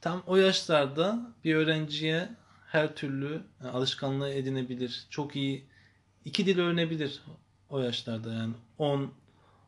tam 0.00 0.22
o 0.26 0.36
yaşlarda 0.36 1.32
bir 1.44 1.54
öğrenciye 1.54 2.28
her 2.72 2.94
türlü 2.94 3.42
e, 3.64 3.66
alışkanlığı 3.66 4.30
edinebilir. 4.30 5.06
Çok 5.10 5.36
iyi 5.36 5.64
iki 6.24 6.46
dil 6.46 6.58
öğrenebilir 6.58 7.22
o 7.68 7.80
yaşlarda 7.80 8.32
yani 8.32 8.54
10 8.78 9.12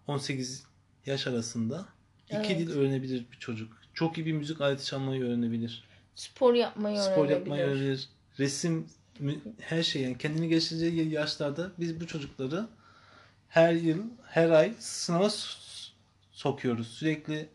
18 0.07 0.67
yaş 1.07 1.27
arasında 1.27 1.87
iki 2.27 2.37
Evet. 2.37 2.59
dil 2.59 2.71
öğrenebilir 2.71 3.25
bir 3.33 3.37
çocuk. 3.37 3.73
Çok 3.95 4.19
iyi 4.19 4.27
bir 4.27 4.33
müzik 4.33 4.61
aleti 4.61 4.85
çalmayı 4.85 5.25
öğrenebilir. 5.25 5.85
Spor 6.15 6.55
yapmayı 6.55 6.99
Spor 6.99 7.11
öğrenebilir. 7.25 7.37
yapmayı 7.37 7.63
öğrenir. 7.63 8.09
Resim 8.39 8.87
her 9.61 9.83
şey 9.83 10.03
yani 10.03 10.19
kendini 10.19 10.49
geliştireceği 10.49 11.11
yaşlarda 11.11 11.73
biz 11.79 12.01
bu 12.01 12.07
çocukları 12.07 12.67
her 13.49 13.73
yıl 13.73 14.03
her 14.27 14.51
ay 14.51 14.75
sınava 14.79 15.31
sokuyoruz 16.33 16.89
sürekli 16.89 17.49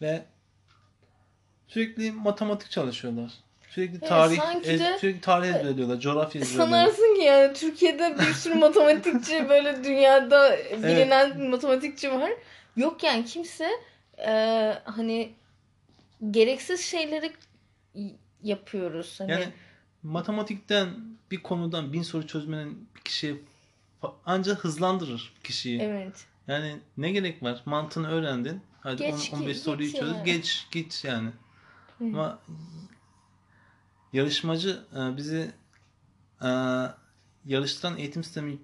ve 0.00 0.24
sürekli 1.68 2.12
matematik 2.12 2.70
çalışıyorlar. 2.70 3.32
Sürekli 3.70 3.98
Evet, 3.98 4.08
tarih 4.08 4.36
sanki 4.38 4.70
ez- 4.70 4.80
de- 4.80 4.98
sürekli 5.00 5.20
tarih 5.20 5.48
ezberliyorlar, 5.48 6.00
coğrafya 6.00 6.40
ezberliyorlar. 6.42 6.78
Sanarsın 6.86 7.14
ki 7.14 7.20
yani 7.22 7.52
Türkiye'de 7.54 8.16
bir 8.18 8.34
sürü 8.34 8.54
matematikçi 8.58 9.48
böyle 9.48 9.84
dünyada 9.84 10.56
bilinen 10.76 11.50
matematikçi 11.50 12.10
var. 12.12 12.30
Yok 12.76 13.02
yani 13.02 13.24
kimse 13.24 13.68
e, 14.26 14.30
hani 14.84 15.32
gereksiz 16.30 16.80
şeyleri 16.80 17.32
yapıyoruz. 18.42 19.20
Hani 19.20 19.30
Yani 19.32 19.48
matematikten 20.02 20.88
bir 21.30 21.42
konudan 21.42 21.92
bin 21.92 22.02
soru 22.02 22.26
çözmenin 22.26 22.88
bir 22.96 23.00
kişiye 23.00 23.34
ancak 24.26 24.64
hızlandırır 24.64 25.32
kişiyi. 25.44 25.80
evet. 25.80 26.24
Yani 26.48 26.76
ne 26.96 27.10
gerek 27.10 27.42
var? 27.42 27.62
Mantığını 27.64 28.08
öğrendin. 28.10 28.60
Hadi 28.80 28.96
Geç 29.02 29.14
10 29.14 29.18
ki- 29.18 29.36
15 29.36 29.58
soruyu 29.58 29.88
git 29.88 30.00
çöz. 30.00 30.12
yani. 30.12 30.24
Geç 30.24 30.66
git 30.70 31.04
yani. 31.04 31.28
Hı. 31.98 32.04
Ama 32.04 32.38
yarışmacı 34.12 34.84
e, 34.96 35.16
bizi 35.16 35.50
e, 36.42 36.48
yarıştıran 37.46 37.98
eğitim 37.98 38.24
sistemi 38.24 38.58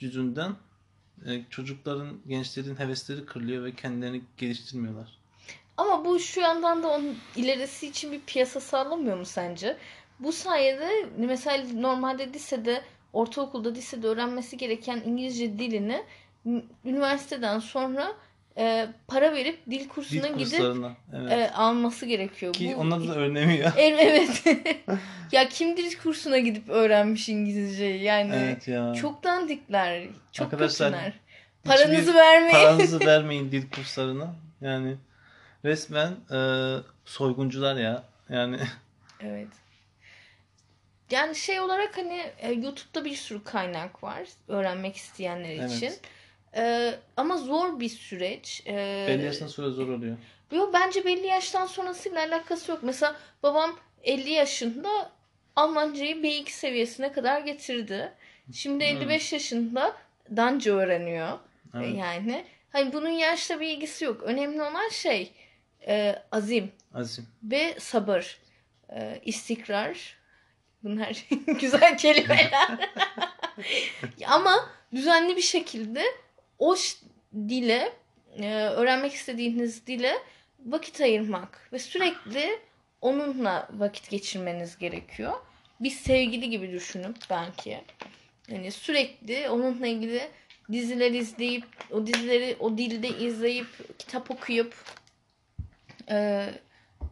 yüzünden 0.00 0.56
e, 1.26 1.44
çocukların, 1.50 2.18
gençlerin 2.26 2.76
hevesleri 2.78 3.26
kırılıyor 3.26 3.64
ve 3.64 3.74
kendilerini 3.74 4.22
geliştirmiyorlar. 4.36 5.18
Ama 5.76 6.04
bu 6.04 6.18
şu 6.18 6.40
yandan 6.40 6.82
da 6.82 6.88
onun 6.88 7.16
ilerisi 7.36 7.86
için 7.86 8.12
bir 8.12 8.20
piyasa 8.20 8.60
sağlamıyor 8.60 9.18
mu 9.18 9.24
sence? 9.24 9.76
Bu 10.20 10.32
sayede 10.32 10.90
mesela 11.16 11.66
normalde 11.74 12.32
lisede, 12.32 12.82
ortaokulda, 13.12 13.70
lisede 13.70 14.06
öğrenmesi 14.06 14.56
gereken 14.56 15.02
İngilizce 15.06 15.58
dilini 15.58 16.04
üniversiteden 16.84 17.58
sonra 17.58 18.16
e, 18.58 18.86
para 19.08 19.32
verip 19.34 19.66
dil 19.66 19.80
Dil 19.80 19.88
kursuna 19.88 20.26
gidip 20.28 20.38
kurslarına. 20.38 20.92
Evet. 21.16 21.32
e, 21.32 21.50
alması 21.50 22.06
gerekiyor. 22.06 22.52
Ki 22.52 22.72
Bu- 22.76 22.80
onlar 22.80 23.08
da 23.08 23.14
öğrenemiyor. 23.14 23.72
E- 23.76 23.82
Evet. 23.82 24.44
ya 25.32 25.48
kim 25.48 25.76
dil 25.76 25.98
kursuna 25.98 26.38
gidip 26.38 26.68
öğrenmiş 26.68 27.28
İngilizceyi? 27.28 28.02
Yani 28.02 28.32
evet 28.34 28.68
ya. 28.68 28.94
çok 28.94 29.22
dandikler, 29.24 30.02
çok 30.32 30.44
Arkadaşlar, 30.44 30.90
kötüler. 30.92 31.12
hiçbir 31.12 31.70
Paranızı 31.70 32.14
vermeyin. 32.14 32.52
Paranızı 32.54 33.00
vermeyin 33.06 33.52
dil 33.52 33.70
kurslarına. 33.70 34.34
Yani 34.60 34.96
resmen 35.64 36.12
e, 36.32 36.38
soyguncular 37.04 37.76
ya. 37.76 38.02
Yani 38.28 38.58
Evet. 39.20 39.48
Yani 41.10 41.34
şey 41.36 41.60
olarak 41.60 41.98
hani 41.98 42.22
e, 42.38 42.52
YouTube'da 42.52 43.04
bir 43.04 43.14
sürü 43.16 43.44
kaynak 43.44 44.02
var 44.02 44.22
öğrenmek 44.48 44.96
isteyenler 44.96 45.50
Evet. 45.50 46.00
İçin. 46.54 46.62
E, 46.62 46.94
ama 47.16 47.36
zor 47.36 47.80
bir 47.80 47.88
süreç. 47.88 48.62
E, 48.66 49.04
belli 49.08 49.24
yaştan 49.24 49.46
sonra 49.46 49.70
zor 49.70 49.88
oluyor. 49.88 50.16
Yok 50.52 50.74
bence 50.74 51.04
belli 51.04 51.26
yaştan 51.26 51.66
sonrasıyla 51.66 52.20
alakası 52.20 52.70
yok. 52.70 52.80
Mesela 52.82 53.16
babam 53.42 53.78
50 54.02 54.30
yaşında 54.30 55.10
Almancayı 55.56 56.16
B2 56.16 56.50
seviyesine 56.50 57.12
kadar 57.12 57.40
getirdi. 57.40 58.12
Şimdi 58.52 58.84
Hmm. 58.90 58.96
55 58.96 59.32
yaşında 59.32 59.96
Danca 60.36 60.72
öğreniyor. 60.72 61.38
Evet. 61.76 61.94
Yani 61.98 62.44
hani 62.72 62.92
bunun 62.92 63.08
yaşla 63.08 63.60
bir 63.60 63.68
ilgisi 63.68 64.04
yok. 64.04 64.22
Önemli 64.22 64.62
olan 64.62 64.88
şey 64.88 65.32
e, 65.86 66.22
azim 66.32 66.72
Azim. 66.94 67.26
ve 67.42 67.74
sabır, 67.80 68.38
e, 68.96 69.20
istikrar. 69.24 70.16
Bunlar 70.82 71.24
güzel 71.60 71.98
kelimeler. 71.98 72.68
Ama 74.26 74.68
düzenli 74.94 75.36
bir 75.36 75.42
şekilde 75.42 76.04
o 76.58 76.76
dile, 77.34 77.92
e, 78.38 78.54
öğrenmek 78.54 79.12
istediğiniz 79.12 79.86
dile 79.86 80.14
vakit 80.66 81.00
ayırmak 81.00 81.68
ve 81.72 81.78
sürekli 81.78 82.58
onunla 83.00 83.68
vakit 83.72 84.10
geçirmeniz 84.10 84.78
gerekiyor. 84.78 85.32
Bir 85.80 85.90
sevgili 85.90 86.50
gibi 86.50 86.72
düşünüp 86.72 87.16
belki. 87.30 87.80
Yani 88.48 88.70
sürekli 88.72 89.48
onunla 89.48 89.86
ilgili 89.86 90.20
diziler 90.72 91.10
izleyip, 91.10 91.64
o 91.90 92.06
dizileri 92.06 92.56
o 92.60 92.78
dilde 92.78 93.08
izleyip, 93.08 93.98
kitap 93.98 94.30
okuyup, 94.30 94.74
e, 96.10 96.46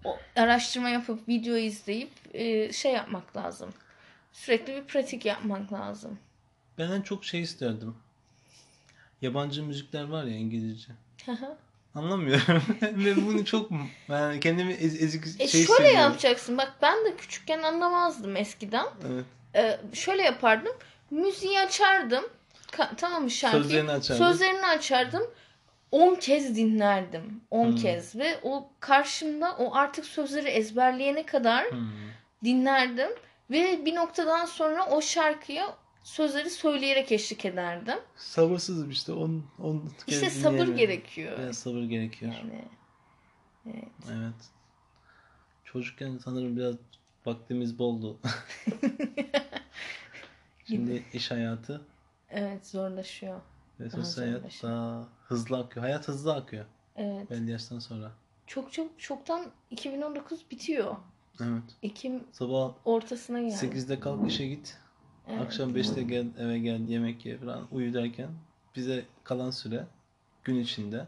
o- 0.04 0.18
araştırma 0.36 0.88
yapıp, 0.88 1.28
video 1.28 1.56
izleyip 1.56 2.10
e, 2.34 2.72
şey 2.72 2.92
yapmak 2.92 3.36
lazım. 3.36 3.74
Sürekli 4.32 4.74
bir 4.76 4.84
pratik 4.84 5.24
yapmak 5.24 5.72
lazım. 5.72 6.18
Ben 6.78 6.90
en 6.90 7.02
çok 7.02 7.24
şey 7.24 7.40
isterdim. 7.42 7.96
Yabancı 9.22 9.62
müzikler 9.62 10.08
var 10.08 10.24
ya 10.24 10.36
İngilizce. 10.36 10.92
Anlamıyorum. 11.94 12.62
Ve 12.82 13.16
bunu 13.26 13.44
çok 13.44 13.70
yani 14.08 14.40
kendimi 14.40 14.72
ez, 14.72 15.02
ezik 15.02 15.24
E 15.26 15.28
şey 15.28 15.36
şöyle 15.48 15.62
hissediyorum. 15.62 15.98
yapacaksın. 16.00 16.58
Bak 16.58 16.72
ben 16.82 17.04
de 17.04 17.16
küçükken 17.16 17.62
anlamazdım 17.62 18.36
eskiden. 18.36 18.86
Evet. 19.12 19.24
Ee, 19.56 19.80
şöyle 19.94 20.22
yapardım. 20.22 20.72
Müziği 21.10 21.60
açardım. 21.60 22.24
Ka- 22.72 22.96
tamam 22.96 23.22
mı 23.22 23.30
şarkıyı? 23.30 23.62
Sözlerini 23.62 23.90
açardın. 23.90 24.24
Sözlerini 24.24 24.66
açardım. 24.66 25.22
10 25.90 26.14
kez 26.14 26.56
dinlerdim. 26.56 27.40
10 27.50 27.66
Hmm. 27.66 27.76
kez 27.76 28.16
ve 28.16 28.38
o 28.42 28.68
karşımda 28.80 29.56
o 29.58 29.74
artık 29.74 30.04
sözleri 30.04 30.48
ezberleyene 30.48 31.26
kadar 31.26 31.70
Hmm. 31.70 31.88
dinlerdim 32.44 33.10
ve 33.50 33.84
bir 33.86 33.94
noktadan 33.94 34.44
sonra 34.46 34.86
o 34.86 35.00
şarkıya 35.02 35.74
sözleri 36.02 36.50
söyleyerek 36.50 37.12
eşlik 37.12 37.44
ederdim. 37.44 37.98
Sabırsızım 38.16 38.90
işte. 38.90 39.12
On, 39.12 39.44
on 39.58 39.90
İşte 40.06 40.30
sabır 40.30 40.68
gerekiyor. 40.68 41.38
Biraz 41.38 41.58
sabır 41.58 41.82
gerekiyor. 41.82 42.32
Yani 42.32 42.64
Evet. 44.10 44.50
Çocukken 45.64 46.18
sanırım 46.18 46.56
biraz 46.56 46.74
vaktimiz 47.26 47.78
boldu. 47.78 48.18
Şimdi 50.66 51.04
iş 51.12 51.30
hayatı 51.30 51.86
evet 52.30 52.66
zorlaşıyor. 52.66 53.40
ve 53.80 53.90
sosyal 53.90 54.24
hayat 54.24 54.62
daha 54.62 55.08
hızlı 55.28 55.58
akıyor. 55.58 55.84
Hayat 55.86 56.08
hızlı 56.08 56.34
akıyor 56.34 56.64
Evet. 56.96 57.30
belli 57.30 57.50
yaştan 57.50 57.78
sonra. 57.78 58.12
Çok 58.46 58.72
çok 58.72 59.00
çoktan 59.00 59.46
2019 59.70 60.50
bitiyor. 60.50 60.96
Evet. 61.40 61.62
Ekim 61.82 62.24
Sabah 62.32 62.74
ortasına 62.84 63.40
geldi. 63.40 63.54
8'de 63.54 64.00
kalk 64.00 64.28
işe 64.30 64.46
git. 64.46 64.78
Evet. 65.28 65.40
Akşam 65.40 65.76
5'te 65.76 66.02
gel 66.02 66.26
eve 66.38 66.58
gel 66.58 66.88
yemek 66.88 67.26
ye 67.26 67.38
falan 67.38 67.68
uyu 67.70 67.94
derken 67.94 68.28
bize 68.76 69.04
kalan 69.24 69.50
süre 69.50 69.86
gün 70.44 70.60
içinde 70.60 71.06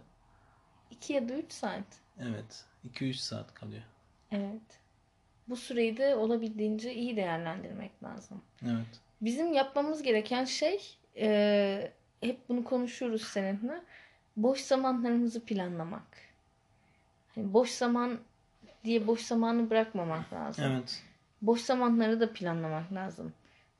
2 0.90 1.12
ya 1.12 1.28
da 1.28 1.34
3 1.34 1.52
saat. 1.52 1.84
evet 2.20 2.64
2-3 2.94 3.14
saat 3.14 3.54
kalıyor. 3.54 3.82
Evet. 4.30 4.80
Bu 5.48 5.56
süreyi 5.56 5.96
de 5.96 6.16
olabildiğince 6.16 6.94
iyi 6.94 7.16
değerlendirmek 7.16 8.02
lazım. 8.02 8.42
Evet. 8.62 9.00
Bizim 9.20 9.52
yapmamız 9.52 10.02
gereken 10.02 10.44
şey 10.44 10.96
e, 11.16 11.92
hep 12.20 12.48
bunu 12.48 12.64
konuşuyoruz 12.64 13.22
seninle. 13.22 13.82
Boş 14.36 14.60
zamanlarımızı 14.60 15.44
planlamak. 15.44 16.06
Hani 17.34 17.52
boş 17.52 17.70
zaman 17.70 18.18
diye 18.84 19.06
boş 19.06 19.20
zamanı 19.20 19.70
bırakmamak 19.70 20.32
lazım. 20.32 20.64
Evet. 20.64 21.02
Boş 21.42 21.60
zamanları 21.60 22.20
da 22.20 22.32
planlamak 22.32 22.92
lazım. 22.92 23.32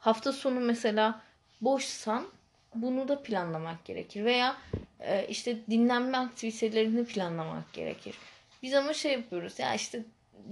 Hafta 0.04 0.32
sonu 0.32 0.60
mesela 0.60 1.20
boşsan 1.60 2.26
bunu 2.74 3.08
da 3.08 3.22
planlamak 3.22 3.84
gerekir. 3.84 4.24
Veya 4.24 4.56
e, 5.00 5.26
işte 5.28 5.66
dinlenme 5.70 6.18
aktivitelerini 6.18 7.04
planlamak 7.04 7.72
gerekir. 7.72 8.18
Biz 8.62 8.74
ama 8.74 8.92
şey 8.92 9.12
yapıyoruz 9.12 9.58
ya 9.58 9.74
işte 9.74 10.04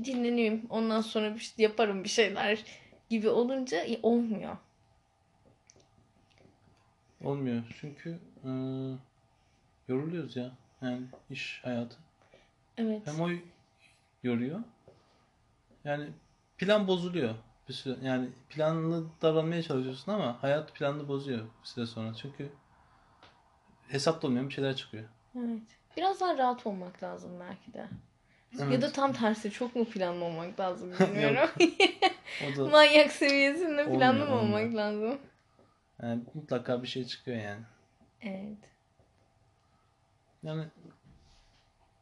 dinleneyim 0.04 0.66
ondan 0.70 1.00
sonra 1.00 1.34
bir 1.34 1.40
şey 1.40 1.62
yaparım 1.62 2.04
bir 2.04 2.08
şeyler 2.08 2.64
gibi 3.10 3.28
olunca 3.28 3.84
e, 3.84 3.98
olmuyor. 4.02 4.56
Olmuyor. 7.24 7.62
Çünkü 7.80 8.18
e, 8.44 8.50
yoruluyoruz 9.88 10.36
ya. 10.36 10.50
Yani 10.82 11.02
iş 11.30 11.60
hayatı. 11.64 11.96
Evet. 12.76 13.02
Hem 13.04 13.20
o 13.20 13.30
yoruyor. 14.22 14.60
Yani 15.84 16.08
plan 16.58 16.88
bozuluyor. 16.88 17.34
Bir 17.68 17.74
süre, 17.74 17.96
yani 18.02 18.28
planlı 18.50 19.04
davranmaya 19.22 19.62
çalışıyorsun 19.62 20.12
ama 20.12 20.42
hayat 20.42 20.74
planını 20.74 21.08
bozuyor 21.08 21.38
bir 21.62 21.68
süre 21.68 21.86
sonra. 21.86 22.14
Çünkü 22.14 22.52
hesapta 23.88 24.26
olmayan 24.28 24.48
bir 24.48 24.54
şeyler 24.54 24.76
çıkıyor. 24.76 25.04
Evet. 25.38 25.62
Biraz 25.96 26.20
daha 26.20 26.38
rahat 26.38 26.66
olmak 26.66 27.02
lazım 27.02 27.30
belki 27.40 27.72
de. 27.74 27.88
Evet. 28.60 28.72
Ya 28.72 28.82
da 28.82 28.92
tam 28.92 29.12
tersi 29.12 29.50
çok 29.50 29.76
mu 29.76 29.84
planlı 29.84 30.24
olmak 30.24 30.60
lazım 30.60 30.92
bilmiyorum. 31.00 31.50
Da 32.58 32.64
Manyak 32.68 33.12
seviyesinde 33.12 33.82
Olmuyor, 33.82 33.98
planlı 33.98 34.26
mı 34.26 34.34
olmak 34.34 34.42
olmuyor. 34.42 34.72
lazım? 34.72 35.18
yani 36.02 36.22
mutlaka 36.34 36.82
bir 36.82 36.88
şey 36.88 37.04
çıkıyor 37.06 37.36
yani. 37.36 37.62
Evet. 38.20 38.58
Yani 40.42 40.64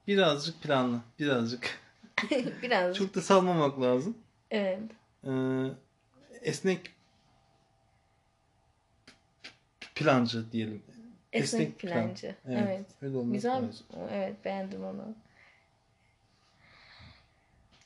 birazcık 0.06 0.62
planlı, 0.62 1.00
birazcık. 1.18 1.78
Biraz. 2.62 2.96
Çok 2.96 3.14
da 3.14 3.20
salmamak 3.20 3.80
lazım. 3.80 4.18
Evet. 4.50 4.80
Ee, 5.26 5.30
esnek 6.42 6.90
plancı 9.94 10.52
diyelim. 10.52 10.82
Esnek, 11.32 11.60
Esnek 11.60 11.78
plan. 11.78 11.92
plancı. 12.06 12.34
Evet. 12.48 12.62
Evet. 12.66 12.86
Öyle 13.02 13.16
olması 13.16 13.32
Güzel. 13.32 13.56
lazım. 13.62 13.86
Evet 14.10 14.44
beğendim 14.44 14.84
onu. 14.84 15.14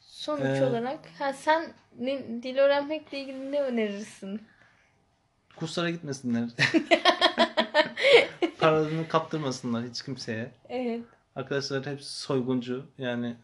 Sonuç 0.00 0.44
Ee, 0.58 0.64
olarak 0.64 1.06
ha, 1.18 1.32
sen 1.32 1.72
ne, 1.98 2.42
dil 2.42 2.56
öğrenmekle 2.58 3.18
ilgili 3.20 3.52
ne 3.52 3.62
önerirsin? 3.62 4.42
Kurslara 5.56 5.90
gitmesinler. 5.90 6.48
Paralarını 8.58 9.08
kaptırmasınlar 9.08 9.84
hiç 9.88 10.02
kimseye. 10.02 10.50
Evet. 10.68 11.00
Arkadaşlar 11.36 11.86
hep 11.86 12.02
soyguncu. 12.02 12.86
Yani 12.98 13.36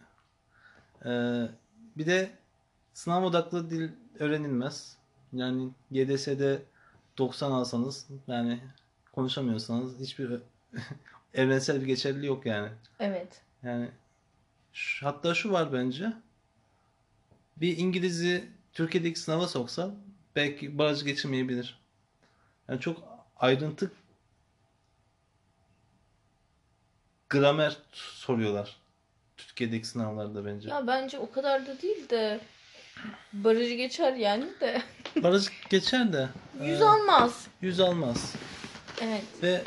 ee, 1.04 1.10
bir 1.96 2.06
de 2.06 2.30
sınav 2.94 3.22
odaklı 3.24 3.70
dil 3.70 3.88
öğrenilmez. 4.18 4.96
Yani 5.32 5.70
YDS'de 5.90 6.62
90 7.18 7.50
alsanız 7.50 8.06
yani 8.26 8.60
konuşamıyorsanız 9.12 10.00
hiçbir 10.00 10.30
evrensel 11.34 11.80
bir 11.80 11.86
geçerliliği 11.86 12.26
yok 12.28 12.46
yani. 12.46 12.68
Evet. 12.98 13.42
Yani 13.62 13.88
şu- 14.72 15.06
hatta 15.06 15.34
şu 15.34 15.52
var 15.52 15.72
bence. 15.72 16.12
Bir 17.56 17.78
İngiliz'i 17.78 18.48
Türkiye'deki 18.72 19.20
sınava 19.20 19.48
soksa 19.48 19.90
belki 20.36 20.78
barajı 20.78 21.04
geçirmeyebilir. 21.04 21.80
Yani 22.68 22.80
çok 22.80 23.02
ayrıntı 23.36 23.92
gramer 27.30 27.76
soruyorlar. 27.92 28.76
Türkiye'deki 29.36 29.86
sınavlarda 29.88 30.44
bence. 30.44 30.68
Ya 30.68 30.86
bence 30.86 31.18
o 31.18 31.30
kadar 31.32 31.66
da 31.66 31.82
değil 31.82 32.08
de 32.08 32.40
barajı 33.32 33.74
geçer 33.74 34.12
yani 34.12 34.44
de. 34.60 34.82
Baraj 35.16 35.48
geçer 35.70 36.12
de 36.12 36.28
Yüz 36.64 36.80
e, 36.80 36.84
almaz. 36.84 37.46
yüz 37.60 37.80
almaz. 37.80 38.34
Evet. 39.02 39.24
Ve 39.42 39.62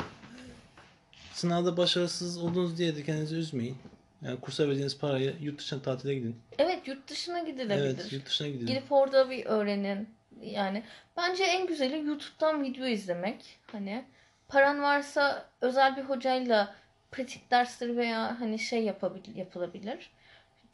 sınavda 1.32 1.76
başarısız 1.76 2.38
oldunuz 2.38 2.78
diye 2.78 2.96
de 2.96 3.04
kendinizi 3.04 3.36
üzmeyin. 3.36 3.76
Yani 4.22 4.40
kursa 4.40 4.68
verdiğiniz 4.68 4.98
parayı 4.98 5.34
yurt 5.40 5.58
dışına 5.58 5.82
tatile 5.82 6.14
gidin. 6.14 6.36
Evet 6.58 6.88
yurt 6.88 7.08
dışına 7.08 7.38
gidilebilir. 7.38 7.84
Evet, 7.84 8.12
yurt 8.12 8.26
dışına 8.26 8.48
gidin. 8.48 8.66
Gidip 8.66 8.92
orada 8.92 9.30
bir 9.30 9.46
öğrenin. 9.46 10.08
Yani 10.42 10.82
bence 11.16 11.44
en 11.44 11.66
güzeli 11.66 12.06
YouTube'dan 12.06 12.62
video 12.62 12.86
izlemek. 12.86 13.58
Hani 13.72 14.04
paran 14.48 14.82
varsa 14.82 15.48
özel 15.60 15.96
bir 15.96 16.02
hocayla 16.02 16.74
pratik 17.12 17.50
dersleri 17.50 17.96
veya 17.96 18.40
hani 18.40 18.58
şey 18.58 18.84
yapabil 18.84 19.36
yapılabilir. 19.36 20.10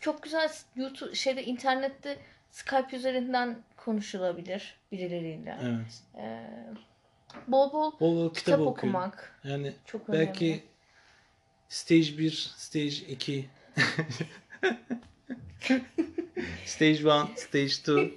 Çok 0.00 0.22
güzel 0.22 0.50
YouTube 0.76 1.14
şeyde 1.14 1.44
internette 1.44 2.18
Skype 2.50 2.96
üzerinden 2.96 3.58
konuşulabilir 3.76 4.74
birileriyle. 4.92 5.58
Evet. 5.62 6.02
Ee, 6.16 6.40
bol 7.48 7.72
bol 7.72 7.92
Bol 8.00 8.16
bol 8.16 8.28
kitap, 8.28 8.44
kitap, 8.44 8.60
okumak 8.60 9.40
Yani 9.44 9.72
çok 9.86 10.08
önemli. 10.10 10.26
belki 10.26 10.62
stage 11.68 12.18
1, 12.18 12.52
stage 12.56 12.84
2 12.88 13.48
stage 16.66 17.04
1, 17.04 17.36
stage 17.36 17.66
2 17.66 18.16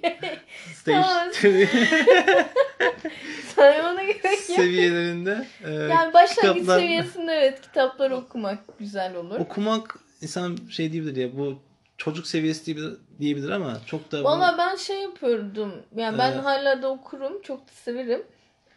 Tamam. 0.84 1.04
stage 1.32 1.62
3 1.62 1.68
Saymana 3.54 4.02
gerek 4.04 4.24
yok. 4.24 4.34
seviyelerinde 4.40 5.46
e, 5.64 5.70
Yani 5.72 6.14
başlangıç 6.14 6.62
kitaplar- 6.62 6.80
seviyesinde 6.80 7.32
evet 7.32 7.60
kitaplar 7.60 8.10
okumak 8.10 8.78
güzel 8.78 9.16
olur. 9.16 9.40
okumak 9.40 9.98
insan 10.22 10.58
şey 10.70 10.92
diyebilir 10.92 11.16
ya 11.16 11.36
bu 11.38 11.58
çocuk 12.04 12.26
seviyesi 12.26 12.76
diyebilir, 13.20 13.50
ama 13.50 13.80
çok 13.86 14.12
da 14.12 14.24
Valla 14.24 14.54
ben 14.58 14.76
şey 14.76 15.02
yapıyordum. 15.02 15.72
Yani 15.96 16.18
ben 16.18 16.32
Ee, 16.32 16.34
hala 16.34 16.82
da 16.82 16.90
okurum. 16.90 17.42
Çok 17.42 17.60
da 17.60 17.72
severim. 17.72 18.22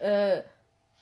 Ee, 0.02 0.46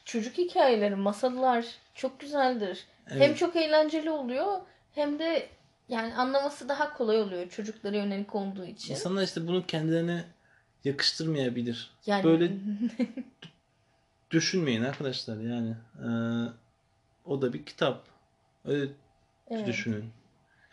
çocuk 0.05 0.37
hikayeleri, 0.37 0.95
masallar 0.95 1.65
çok 1.95 2.19
güzeldir. 2.19 2.85
Hem 3.05 3.21
Evet. 3.21 3.37
çok 3.37 3.55
eğlenceli 3.55 4.09
oluyor 4.11 4.61
hem 4.91 5.19
de 5.19 5.49
yani 5.89 6.15
anlaması 6.15 6.69
daha 6.69 6.93
kolay 6.93 7.21
oluyor 7.21 7.49
çocuklara 7.49 7.95
yönelik 7.95 8.35
olduğu 8.35 8.65
için. 8.65 8.93
insanlar 8.93 9.23
işte 9.23 9.47
bunu 9.47 9.65
kendilerine 9.65 10.23
yakıştırmayabilir. 10.83 11.91
yani 12.05 12.23
Böyle 12.23 12.51
düşünmeyin 14.31 14.83
arkadaşlar 14.83 15.37
yani. 15.37 15.75
Ee, 15.99 16.09
o 17.25 17.41
da 17.41 17.53
bir 17.53 17.65
kitap. 17.65 18.03
Öyle 18.65 18.91
evet. 19.49 19.67
düşünün. 19.67 20.05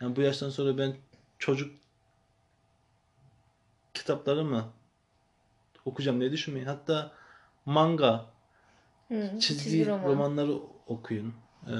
Yani 0.01 0.15
bu 0.15 0.21
yaştan 0.21 0.49
sonra 0.49 0.77
ben 0.77 0.93
çocuk 1.43 1.71
kitapları 3.93 4.43
mı 4.43 4.65
okuyacağım 5.85 6.19
diye 6.19 6.31
düşünmeyin. 6.31 6.65
Hatta 6.65 7.11
manga, 7.65 8.25
Hı, 9.07 9.39
çizgi, 9.39 9.87
roman. 9.87 10.03
romanları 10.05 10.53
okuyun. 10.87 11.33
Ee, 11.67 11.73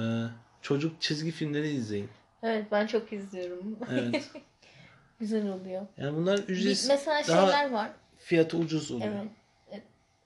çocuk 0.62 1.00
çizgi 1.00 1.30
filmleri 1.30 1.68
izleyin. 1.68 2.08
Evet 2.42 2.66
ben 2.72 2.86
çok 2.86 3.12
izliyorum. 3.12 3.78
Evet. 3.90 4.30
Güzel 5.20 5.48
oluyor. 5.48 5.86
Yani 5.96 6.16
bunlar 6.16 6.38
ücretsiz, 6.38 6.88
mesela 6.88 7.22
şeyler 7.22 7.70
var. 7.70 7.90
fiyatı 8.18 8.56
ucuz 8.56 8.90
oluyor. 8.90 9.12
Evet. 9.14 9.30
Evet. 9.70 9.82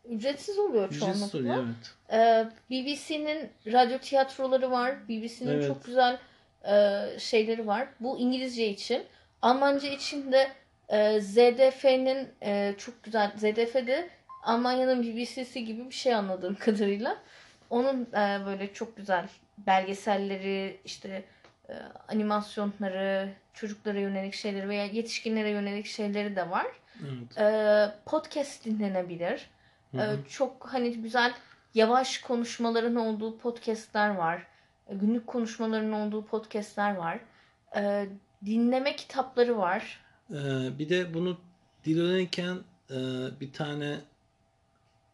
Ücretsiz 0.08 0.58
oluyor 0.58 0.88
Ücretsiz 0.88 1.30
çoğunlukla. 1.32 1.38
oluyor 1.38 1.64
evet. 1.66 1.94
Ee, 2.12 2.50
BBC'nin 2.70 3.50
radyo 3.66 3.98
tiyatroları 3.98 4.70
var. 4.70 5.08
BBC'nin 5.08 5.48
Evet. 5.50 5.66
çok 5.66 5.84
güzel 5.84 6.18
e, 6.64 7.04
şeyleri 7.18 7.66
var. 7.66 7.88
Bu 8.00 8.18
İngilizce 8.18 8.68
için. 8.68 9.02
Almanca 9.42 9.88
için 9.88 10.32
de 10.32 10.48
e, 10.88 11.20
ZDF'nin 11.20 12.28
e, 12.42 12.74
çok 12.78 13.02
güzel. 13.02 13.32
ZDF 13.36 13.74
de 13.74 14.08
Almanya'nın 14.42 15.02
BBC'si 15.02 15.64
gibi 15.64 15.86
bir 15.86 15.94
şey 15.94 16.14
anladığım 16.14 16.54
kadarıyla. 16.60 17.16
Onun 17.70 18.02
e, 18.02 18.46
böyle 18.46 18.72
çok 18.72 18.96
güzel 18.96 19.28
belgeselleri, 19.58 20.80
işte 20.84 21.24
e, 21.68 21.72
animasyonları, 22.08 23.28
çocuklara 23.54 23.98
yönelik 23.98 24.34
şeyleri 24.34 24.68
veya 24.68 24.84
yetişkinlere 24.84 25.50
yönelik 25.50 25.86
şeyleri 25.86 26.36
de 26.36 26.50
var. 26.50 26.66
evet. 27.00 27.38
E, 27.38 27.90
podcast 28.06 28.64
dinlenebilir. 28.64 29.50
Hı 29.92 29.98
hı. 29.98 30.02
Ee, 30.02 30.28
çok 30.28 30.68
hani 30.72 31.02
güzel 31.02 31.32
yavaş 31.74 32.18
konuşmaların 32.18 32.96
olduğu 32.96 33.38
podcastler 33.38 34.14
var. 34.14 34.46
Ee, 34.88 34.94
Günlük 34.94 35.26
konuşmaların 35.26 35.92
olduğu 35.92 36.26
podcastler 36.26 36.96
var. 36.96 37.18
Ee, 37.76 38.06
dinleme 38.44 38.96
kitapları 38.96 39.58
var. 39.58 40.00
Ee, 40.30 40.78
bir 40.78 40.88
de 40.88 41.14
bunu 41.14 41.40
dil 41.84 42.00
öğrenirken 42.00 42.58
e, 42.90 42.96
bir 43.40 43.52
tane 43.52 44.00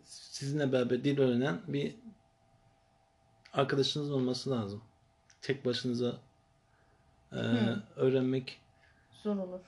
sizinle 0.04 0.72
beraber 0.72 1.04
dil 1.04 1.18
öğrenen 1.18 1.60
bir 1.68 1.94
arkadaşınız 3.52 4.10
olması 4.12 4.50
lazım. 4.50 4.82
Tek 5.42 5.64
başınıza 5.64 6.16
e, 7.32 7.36
Hı. 7.36 7.82
öğrenmek 7.96 8.60
Zor 9.22 9.36
olur. 9.36 9.60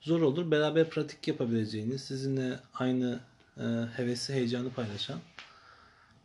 zor 0.00 0.20
olur. 0.22 0.50
Beraber 0.50 0.90
pratik 0.90 1.28
yapabileceğiniz, 1.28 2.04
sizinle 2.04 2.60
aynı 2.74 3.20
e, 3.56 3.62
hevesi, 3.96 4.32
heyecanı 4.34 4.70
paylaşan 4.70 5.20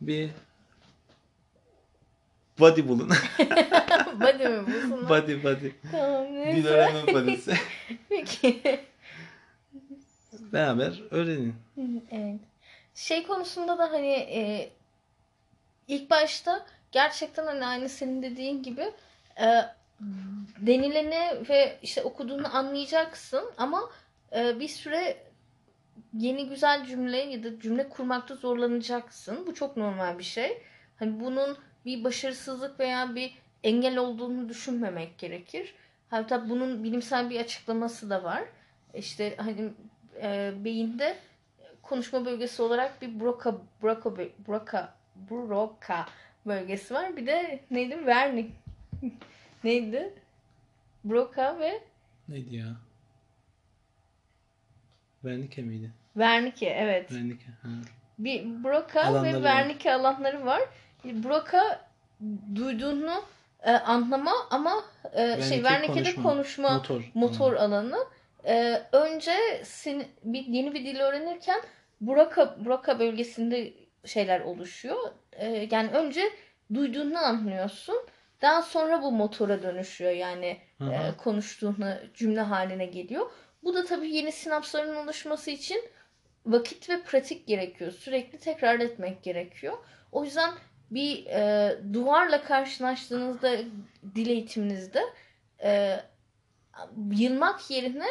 bir 0.00 0.30
buddy 2.58 2.88
bulun. 2.88 3.10
Body 4.20 4.48
mi 4.48 4.66
bu 4.66 4.88
sana? 4.90 5.08
buddy 5.08 5.44
buddy. 5.44 5.68
Tamam 5.92 6.26
Dil 6.26 6.34
neyse. 6.34 6.68
öğrenme 6.68 7.14
buddy'si. 7.14 7.54
Peki. 8.08 8.80
Beraber 10.52 11.02
öğrenin. 11.10 11.54
evet. 12.10 12.40
Şey 12.94 13.26
konusunda 13.26 13.78
da 13.78 13.90
hani 13.92 14.12
e, 14.12 14.70
ilk 15.88 16.10
başta 16.10 16.66
gerçekten 16.92 17.46
hani 17.46 17.66
aynı 17.66 17.88
senin 17.88 18.22
dediğin 18.22 18.62
gibi 18.62 18.92
e, 19.40 19.46
denileni 20.58 21.48
ve 21.48 21.78
işte 21.82 22.02
okuduğunu 22.02 22.56
anlayacaksın 22.56 23.44
ama 23.58 23.90
e, 24.36 24.60
bir 24.60 24.68
süre 24.68 25.16
yeni 26.18 26.48
güzel 26.48 26.86
cümle 26.86 27.16
ya 27.16 27.44
da 27.44 27.60
cümle 27.60 27.88
kurmakta 27.88 28.34
zorlanacaksın. 28.34 29.46
Bu 29.46 29.54
çok 29.54 29.76
normal 29.76 30.18
bir 30.18 30.24
şey. 30.24 30.62
Hani 30.98 31.20
bunun 31.20 31.58
bir 31.86 32.04
başarısızlık 32.04 32.80
veya 32.80 33.14
bir 33.14 33.34
engel 33.64 33.96
olduğunu 33.96 34.48
düşünmemek 34.48 35.18
gerekir. 35.18 35.74
Hatta 36.10 36.48
bunun 36.48 36.84
bilimsel 36.84 37.30
bir 37.30 37.40
açıklaması 37.40 38.10
da 38.10 38.24
var. 38.24 38.44
İşte 38.94 39.36
hani 39.36 39.70
e, 40.22 40.52
beyinde 40.64 41.16
konuşma 41.82 42.24
bölgesi 42.24 42.62
olarak 42.62 43.02
bir 43.02 43.20
Broca 43.20 43.54
Broca 43.82 44.16
Broca 44.48 44.94
Broca 45.30 46.06
bölgesi 46.46 46.94
var. 46.94 47.16
Bir 47.16 47.26
de 47.26 47.60
neydi? 47.70 47.96
Wernicke. 47.96 48.52
neydi? 49.64 50.14
Broca 51.04 51.58
ve 51.60 51.80
Neydi 52.28 52.56
ya? 52.56 52.76
Wernicke 55.22 55.62
miydi? 55.62 55.90
Wernicke 56.14 56.66
evet. 56.66 57.08
Wernicke. 57.08 57.50
Ha. 57.62 57.68
Bir 58.18 58.64
Broca 58.64 59.02
Alanları 59.02 59.24
ve 59.24 59.42
var. 59.42 59.42
Wernicke 59.42 59.92
alanları 59.92 60.46
var. 60.46 60.62
Broca 61.24 61.80
duyduğunu 62.54 63.22
e, 63.62 63.70
anlama 63.70 64.32
ama 64.50 64.84
e, 65.12 65.26
şey 65.26 65.36
Wernicke 65.38 65.62
Wernicke'de 65.62 66.22
konuşma. 66.22 66.32
konuşma 66.32 66.70
Motor. 66.70 67.02
motor 67.14 67.52
alanı. 67.52 67.98
E, 68.46 68.82
önce 68.92 69.32
sin, 69.64 70.04
bir, 70.24 70.46
yeni 70.46 70.74
bir 70.74 70.84
dil 70.84 71.00
öğrenirken 71.00 71.60
Broca, 72.00 72.56
Broca 72.64 72.98
bölgesinde 72.98 73.72
şeyler 74.04 74.40
oluşuyor. 74.40 74.96
E, 75.32 75.68
yani 75.70 75.90
önce 75.90 76.22
duyduğunu 76.74 77.18
anlıyorsun. 77.18 77.96
Daha 78.42 78.62
sonra 78.62 79.02
bu 79.02 79.12
motora 79.12 79.62
dönüşüyor. 79.62 80.12
Yani 80.12 80.58
Hı 80.78 80.84
e, 80.84 80.98
hı. 80.98 81.16
konuştuğunu 81.16 81.94
cümle 82.14 82.40
haline 82.40 82.86
geliyor. 82.86 83.30
Bu 83.64 83.74
da 83.74 83.84
tabii 83.84 84.10
yeni 84.10 84.32
sinapsların 84.32 84.96
oluşması 84.96 85.50
için 85.50 85.84
vakit 86.46 86.90
ve 86.90 87.02
pratik 87.02 87.46
gerekiyor. 87.46 87.92
Sürekli 87.92 88.38
tekrar 88.38 88.80
etmek 88.80 89.22
gerekiyor. 89.22 89.78
O 90.12 90.24
yüzden 90.24 90.50
bir 90.90 91.26
e, 91.26 91.74
duvarla 91.92 92.42
karşılaştığınızda 92.42 93.58
dil 94.14 94.26
eğitiminizde 94.26 95.02
e, 95.62 96.00
yılmak 97.10 97.70
yerine 97.70 98.06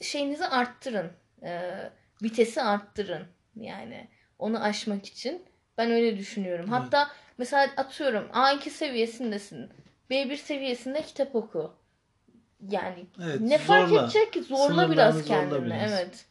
şeyinizi 0.00 0.46
arttırın. 0.46 1.10
E, 1.42 1.74
vitesi 2.22 2.62
arttırın. 2.62 3.26
Yani 3.56 4.08
onu 4.38 4.62
aşmak 4.62 5.06
için. 5.06 5.42
Ben 5.78 5.90
öyle 5.90 6.18
düşünüyorum. 6.18 6.68
Hatta 6.70 7.10
mesela 7.38 7.70
atıyorum 7.76 8.28
A2 8.32 8.70
seviyesindesin. 8.70 9.70
B1 10.10 10.36
seviyesinde 10.36 11.02
kitap 11.02 11.34
oku. 11.34 11.72
Yani 12.70 13.06
Evet, 13.24 13.40
ne 13.40 13.58
fark 13.58 13.88
zorla. 13.88 14.02
edecek 14.04 14.32
ki? 14.32 14.42
Zorla 14.42 14.64
Sınırlarını 14.66 14.92
biraz 14.92 15.14
zorla 15.14 15.26
kendini. 15.26 15.66
biraz. 15.66 15.92
Evet. 15.92 16.24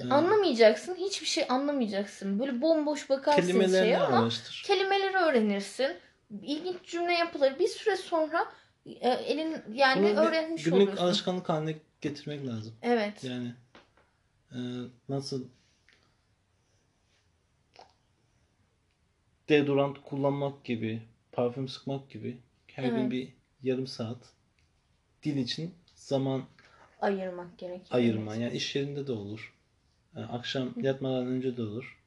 Evet. 0.00 0.12
Anlamayacaksın. 0.12 0.94
Hiçbir 0.94 1.26
şey 1.26 1.44
anlamayacaksın. 1.48 2.38
Böyle 2.38 2.60
bomboş 2.62 3.10
bakarsın 3.10 3.42
Kelimelerini 3.42 3.72
şeye 3.76 3.98
ama 3.98 4.18
araştır. 4.22 4.62
kelimeleri 4.66 5.16
öğrenirsin. 5.16 5.96
İlginç 6.42 6.76
cümle 6.84 7.12
yapılır. 7.12 7.58
Bir 7.58 7.68
süre 7.68 7.96
sonra 7.96 8.52
e, 8.86 9.08
elin 9.10 9.56
yani 9.72 10.02
Bunu 10.02 10.20
öğrenmiş 10.20 10.62
günlük 10.62 10.76
oluyorsun. 10.82 11.04
alışkanlık 11.04 11.48
haline 11.48 11.76
getirmek 12.00 12.46
lazım. 12.46 12.74
Evet. 12.82 13.24
Yani 13.24 13.54
e, 14.52 14.58
nasıl 15.08 15.44
deodorant 19.48 20.02
kullanmak 20.04 20.64
gibi, 20.64 21.02
parfüm 21.32 21.68
sıkmak 21.68 22.10
gibi 22.10 22.38
her 22.66 22.84
gün 22.84 22.94
Evet. 22.96 23.10
bir 23.10 23.28
yarım 23.62 23.86
saat 23.86 24.18
dil 25.22 25.36
için 25.36 25.74
zaman 25.94 26.44
Ayırmak 27.00 27.58
gerekiyor. 27.58 27.86
ayırma. 27.90 28.34
Yani 28.36 28.52
iş 28.56 28.76
yerinde 28.76 29.06
de 29.06 29.12
olur. 29.12 29.54
E, 30.16 30.20
akşam 30.20 30.68
yatmadan 30.82 31.26
önce 31.26 31.56
de 31.56 31.62
olur. 31.62 31.98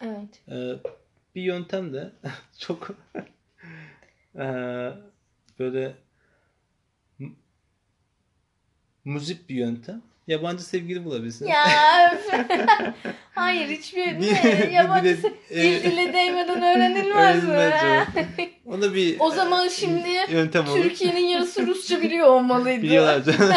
Evet. 0.00 0.40
Ee, 0.48 0.88
bir 1.34 1.42
yöntem 1.42 1.92
de 1.92 2.10
çok 2.58 2.90
ee, 4.38 4.90
böyle 5.58 5.94
muzip 9.04 9.48
bir 9.48 9.54
yöntem. 9.54 10.02
Yabancı 10.26 10.64
sevgili 10.64 11.04
bulabilirsiniz. 11.04 11.50
Ya. 11.50 11.64
Hayır 13.34 13.68
hiçbir 13.68 14.20
Bir- 14.20 14.32
ne, 14.44 14.70
yabancı 14.72 15.04
bir 15.04 15.22
de- 15.22 15.28
se- 15.28 15.34
e, 15.50 15.82
dil 15.82 15.90
dile 15.90 16.12
değmeden 16.12 16.62
öğrenilmez 16.62 17.44
mi? 17.44 18.50
O 18.66 18.80
da 18.82 18.94
bir 18.94 19.16
o 19.20 19.30
zaman 19.30 19.68
şimdi 19.68 20.08
yöntem. 20.30 20.64
Türkiye'nin 20.74 21.20
yarısı 21.26 21.66
Rusça 21.66 22.00
biliyor 22.02 22.26
olmalıydı. 22.28 22.82
Biliyorlar 22.82 23.22
canım. 23.24 23.54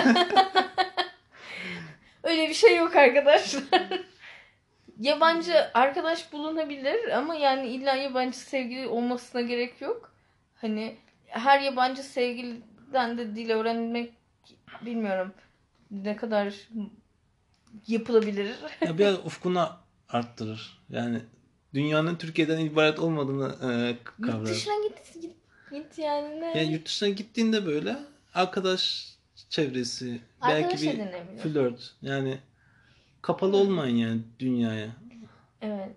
Öyle 2.27 2.49
bir 2.49 2.53
şey 2.53 2.77
yok 2.77 2.95
arkadaşlar. 2.95 3.63
yabancı 4.99 5.53
arkadaş 5.73 6.33
bulunabilir 6.33 7.17
ama 7.17 7.35
yani 7.35 7.67
illa 7.67 7.95
yabancı 7.95 8.37
sevgili 8.37 8.87
olmasına 8.87 9.41
gerek 9.41 9.81
yok. 9.81 10.11
Hani 10.55 10.97
her 11.25 11.59
yabancı 11.59 12.03
sevgili 12.03 12.61
ben 12.93 13.17
de 13.17 13.35
dil 13.35 13.49
öğrenmek 13.49 14.13
bilmiyorum 14.81 15.33
ne 15.91 16.15
kadar 16.15 16.53
yapılabilir. 17.87 18.55
Ya 18.81 18.97
biraz 18.97 19.25
ufkunu 19.25 19.69
arttırır. 20.09 20.79
Yani 20.89 21.21
dünyanın 21.73 22.15
Türkiye'den 22.15 22.59
ibaret 22.59 22.99
olmadığını 22.99 23.55
e, 23.71 23.89
Yurt 23.89 24.31
kavrar. 24.31 24.45
dışına 24.45 24.73
git, 24.87 25.21
git, 25.21 25.35
git 25.71 25.97
yani 25.97 26.41
ne? 26.41 26.45
Yani 26.57 26.73
yurt 26.73 26.85
dışına 26.85 27.09
gittiğinde 27.09 27.65
böyle 27.65 27.95
arkadaş 28.33 29.13
çevresi, 29.49 30.21
Arkadaş 30.41 30.71
belki 30.71 30.99
bir 31.35 31.41
flört. 31.41 31.95
Yani 32.01 32.37
kapalı 33.21 33.57
olmayın 33.57 33.95
yani 33.95 34.21
dünyaya. 34.39 34.87
Evet. 35.61 35.95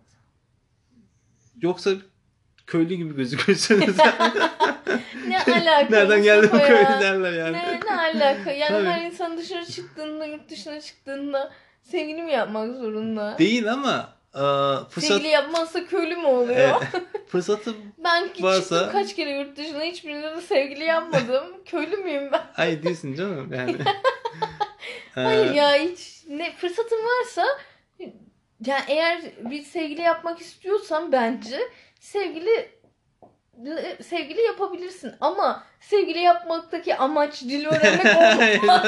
Yoksa 1.63 1.91
köylü 2.67 2.95
gibi 2.95 3.17
gözükürsünüz. 3.17 3.97
Ne 5.29 5.39
alaka? 5.39 5.87
Nereden 5.91 6.23
geldi 6.23 6.49
bu 6.53 6.59
köylü 6.59 7.01
derler 7.01 7.33
yani. 7.33 7.53
Ne, 7.53 7.81
ne 7.87 8.01
alaka? 8.01 8.53
Yani 8.53 8.69
Tabii. 8.69 8.87
her 8.87 9.07
insan 9.07 9.39
dışarı 9.39 9.67
çıktığında, 9.67 10.27
yurt 10.27 10.51
dışına 10.51 10.81
çıktığında 10.81 11.53
sevgili 11.83 12.23
mi 12.23 12.33
yapmak 12.33 12.77
zorunda? 12.77 13.39
Değil 13.39 13.73
ama 13.73 14.20
fırsat 14.91 15.09
Sevgili 15.09 15.29
yapmazsa 15.29 15.87
köylü 15.87 16.17
mü 16.17 16.27
oluyor? 16.27 16.83
e, 16.83 16.87
fırsatı 17.27 17.75
ben 17.99 18.25
çıktım 18.25 18.45
varsa- 18.45 18.93
kaç 18.93 19.17
kere 19.17 19.31
yurt 19.31 19.57
dışına 19.57 19.83
hiçbirinde 19.83 20.37
de 20.37 20.41
sevgili 20.41 20.85
yapmadım. 20.85 21.45
köylü 21.65 21.97
müyüm 21.97 22.33
ben? 22.33 22.43
ay 22.57 22.83
değilsin 22.83 23.15
canım 23.15 23.53
yani. 23.53 23.77
Hayır 25.15 25.55
ya 25.55 25.75
hiç 25.75 26.25
ne 26.29 26.57
fırsatım 26.57 26.99
varsa 26.99 27.45
yani 28.67 28.83
eğer 28.89 29.21
bir 29.51 29.63
sevgili 29.63 30.01
yapmak 30.03 30.41
istiyorsan 30.41 31.13
bence 31.13 31.61
sevgili 32.01 32.69
sevgili 34.03 34.41
yapabilirsin 34.41 35.13
ama 35.21 35.65
sevgili 35.81 36.19
yapmaktaki 36.19 36.97
amaç 36.97 37.43
dil 37.43 37.67
öğrenmek 37.67 38.17
olmaz. 38.17 38.85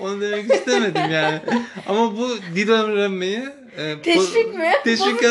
Onu 0.00 0.20
demek 0.20 0.54
istemedim 0.54 1.10
yani. 1.10 1.40
Ama 1.88 2.16
bu 2.16 2.36
dil 2.54 2.68
öğrenmeyi 2.70 3.48
e, 3.76 4.02
Teşvik 4.02 4.54
mi? 4.54 4.72
Teşvik 4.84 5.22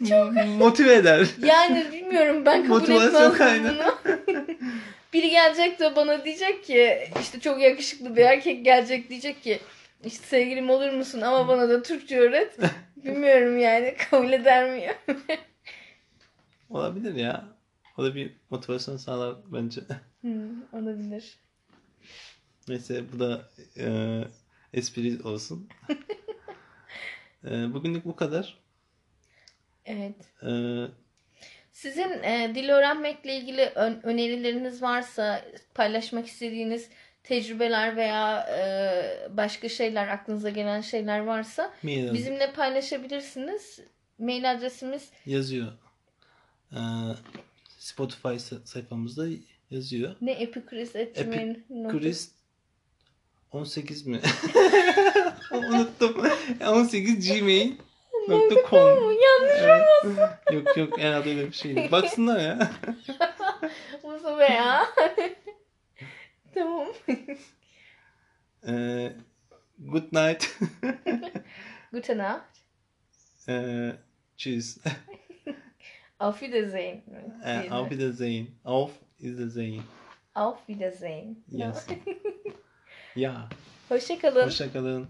motive 0.58 0.94
eder. 0.94 1.26
Yani 1.42 1.86
bilmiyorum 1.92 2.46
ben 2.46 2.66
kabul 2.66 3.32
kaynağı. 3.32 3.74
bunu. 3.74 3.94
Biri 5.12 5.30
gelecek 5.30 5.80
de 5.80 5.96
bana 5.96 6.24
diyecek 6.24 6.64
ki 6.64 7.08
işte 7.20 7.40
çok 7.40 7.60
yakışıklı 7.60 8.16
bir 8.16 8.22
erkek 8.22 8.64
gelecek 8.64 9.10
diyecek 9.10 9.42
ki 9.42 9.60
işte 10.04 10.26
sevgilim 10.26 10.70
olur 10.70 10.90
musun 10.92 11.20
ama 11.20 11.48
bana 11.48 11.68
da 11.68 11.82
Türkçe 11.82 12.18
öğret. 12.18 12.58
Bilmiyorum 12.96 13.58
yani 13.58 13.94
kabul 14.10 14.32
eder 14.32 14.70
miyim? 14.70 14.92
Olabilir 16.70 17.14
ya. 17.14 17.44
O 17.98 18.04
da 18.04 18.14
bir 18.14 18.32
motivasyon 18.50 18.96
sağlar 18.96 19.36
bence. 19.52 19.80
Hmm, 20.20 20.62
olabilir. 20.72 21.38
Neyse 22.68 23.04
bu 23.12 23.20
da 23.20 23.50
e, 23.78 23.86
espri 24.74 25.22
olsun. 25.22 25.68
e, 27.44 27.50
bugünlük 27.74 28.04
bu 28.04 28.16
kadar. 28.16 28.58
Evet. 29.86 30.14
E, 30.42 30.50
Sizin 31.72 32.22
e, 32.22 32.52
dil 32.54 32.68
öğrenmekle 32.68 33.36
ilgili 33.36 33.62
ön- 33.74 34.00
önerileriniz 34.02 34.82
varsa 34.82 35.44
paylaşmak 35.74 36.26
istediğiniz 36.26 36.88
tecrübeler 37.22 37.96
veya 37.96 38.40
e, 38.58 39.36
başka 39.36 39.68
şeyler 39.68 40.08
aklınıza 40.08 40.50
gelen 40.50 40.80
şeyler 40.80 41.18
varsa 41.18 41.74
mail 41.82 42.12
bizimle 42.12 42.52
paylaşabilirsiniz. 42.52 43.80
Mail 44.18 44.52
adresimiz 44.52 45.10
yazıyor. 45.26 45.72
E, 46.72 46.80
Spotify 47.78 48.28
sa- 48.28 48.66
sayfamızda 48.66 49.26
yazıyor. 49.70 50.16
ne 50.20 50.32
epikris.gmail.com 50.32 51.98
Chris 52.00 52.33
18 53.54 54.06
mi? 54.06 54.20
Unuttum. 55.52 56.14
18 56.60 57.28
gmail.com 57.28 58.88
Yanlış 59.00 59.60
Evet. 59.62 59.84
Yok 60.52 60.76
yok 60.76 60.98
en 60.98 61.12
adı 61.12 61.28
öyle 61.28 61.46
bir 61.46 61.52
şeydi. 61.52 61.88
Baksınlar 61.92 62.40
ya. 62.40 62.58
Mustafa 64.02 64.44
ya. 64.44 64.84
tamam. 66.54 66.88
Ee, 68.66 69.12
good 69.78 70.12
night. 70.12 70.58
Gute 71.92 72.18
Nacht. 72.18 72.44
Ee, 73.48 73.92
tschüss. 74.36 74.78
Auf 76.18 76.42
Wiedersehen. 76.42 77.02
Ee, 77.44 77.70
auf 77.70 77.90
Wiedersehen. 77.90 78.48
Auf 78.64 78.90
Wiedersehen. 79.20 79.82
Auf 80.34 80.68
Wiedersehen. 80.68 81.44
Yes. 81.48 81.86
Ya. 83.16 83.48
Hoşçakalın. 83.88 84.46
Hoşçakalın. 84.46 85.08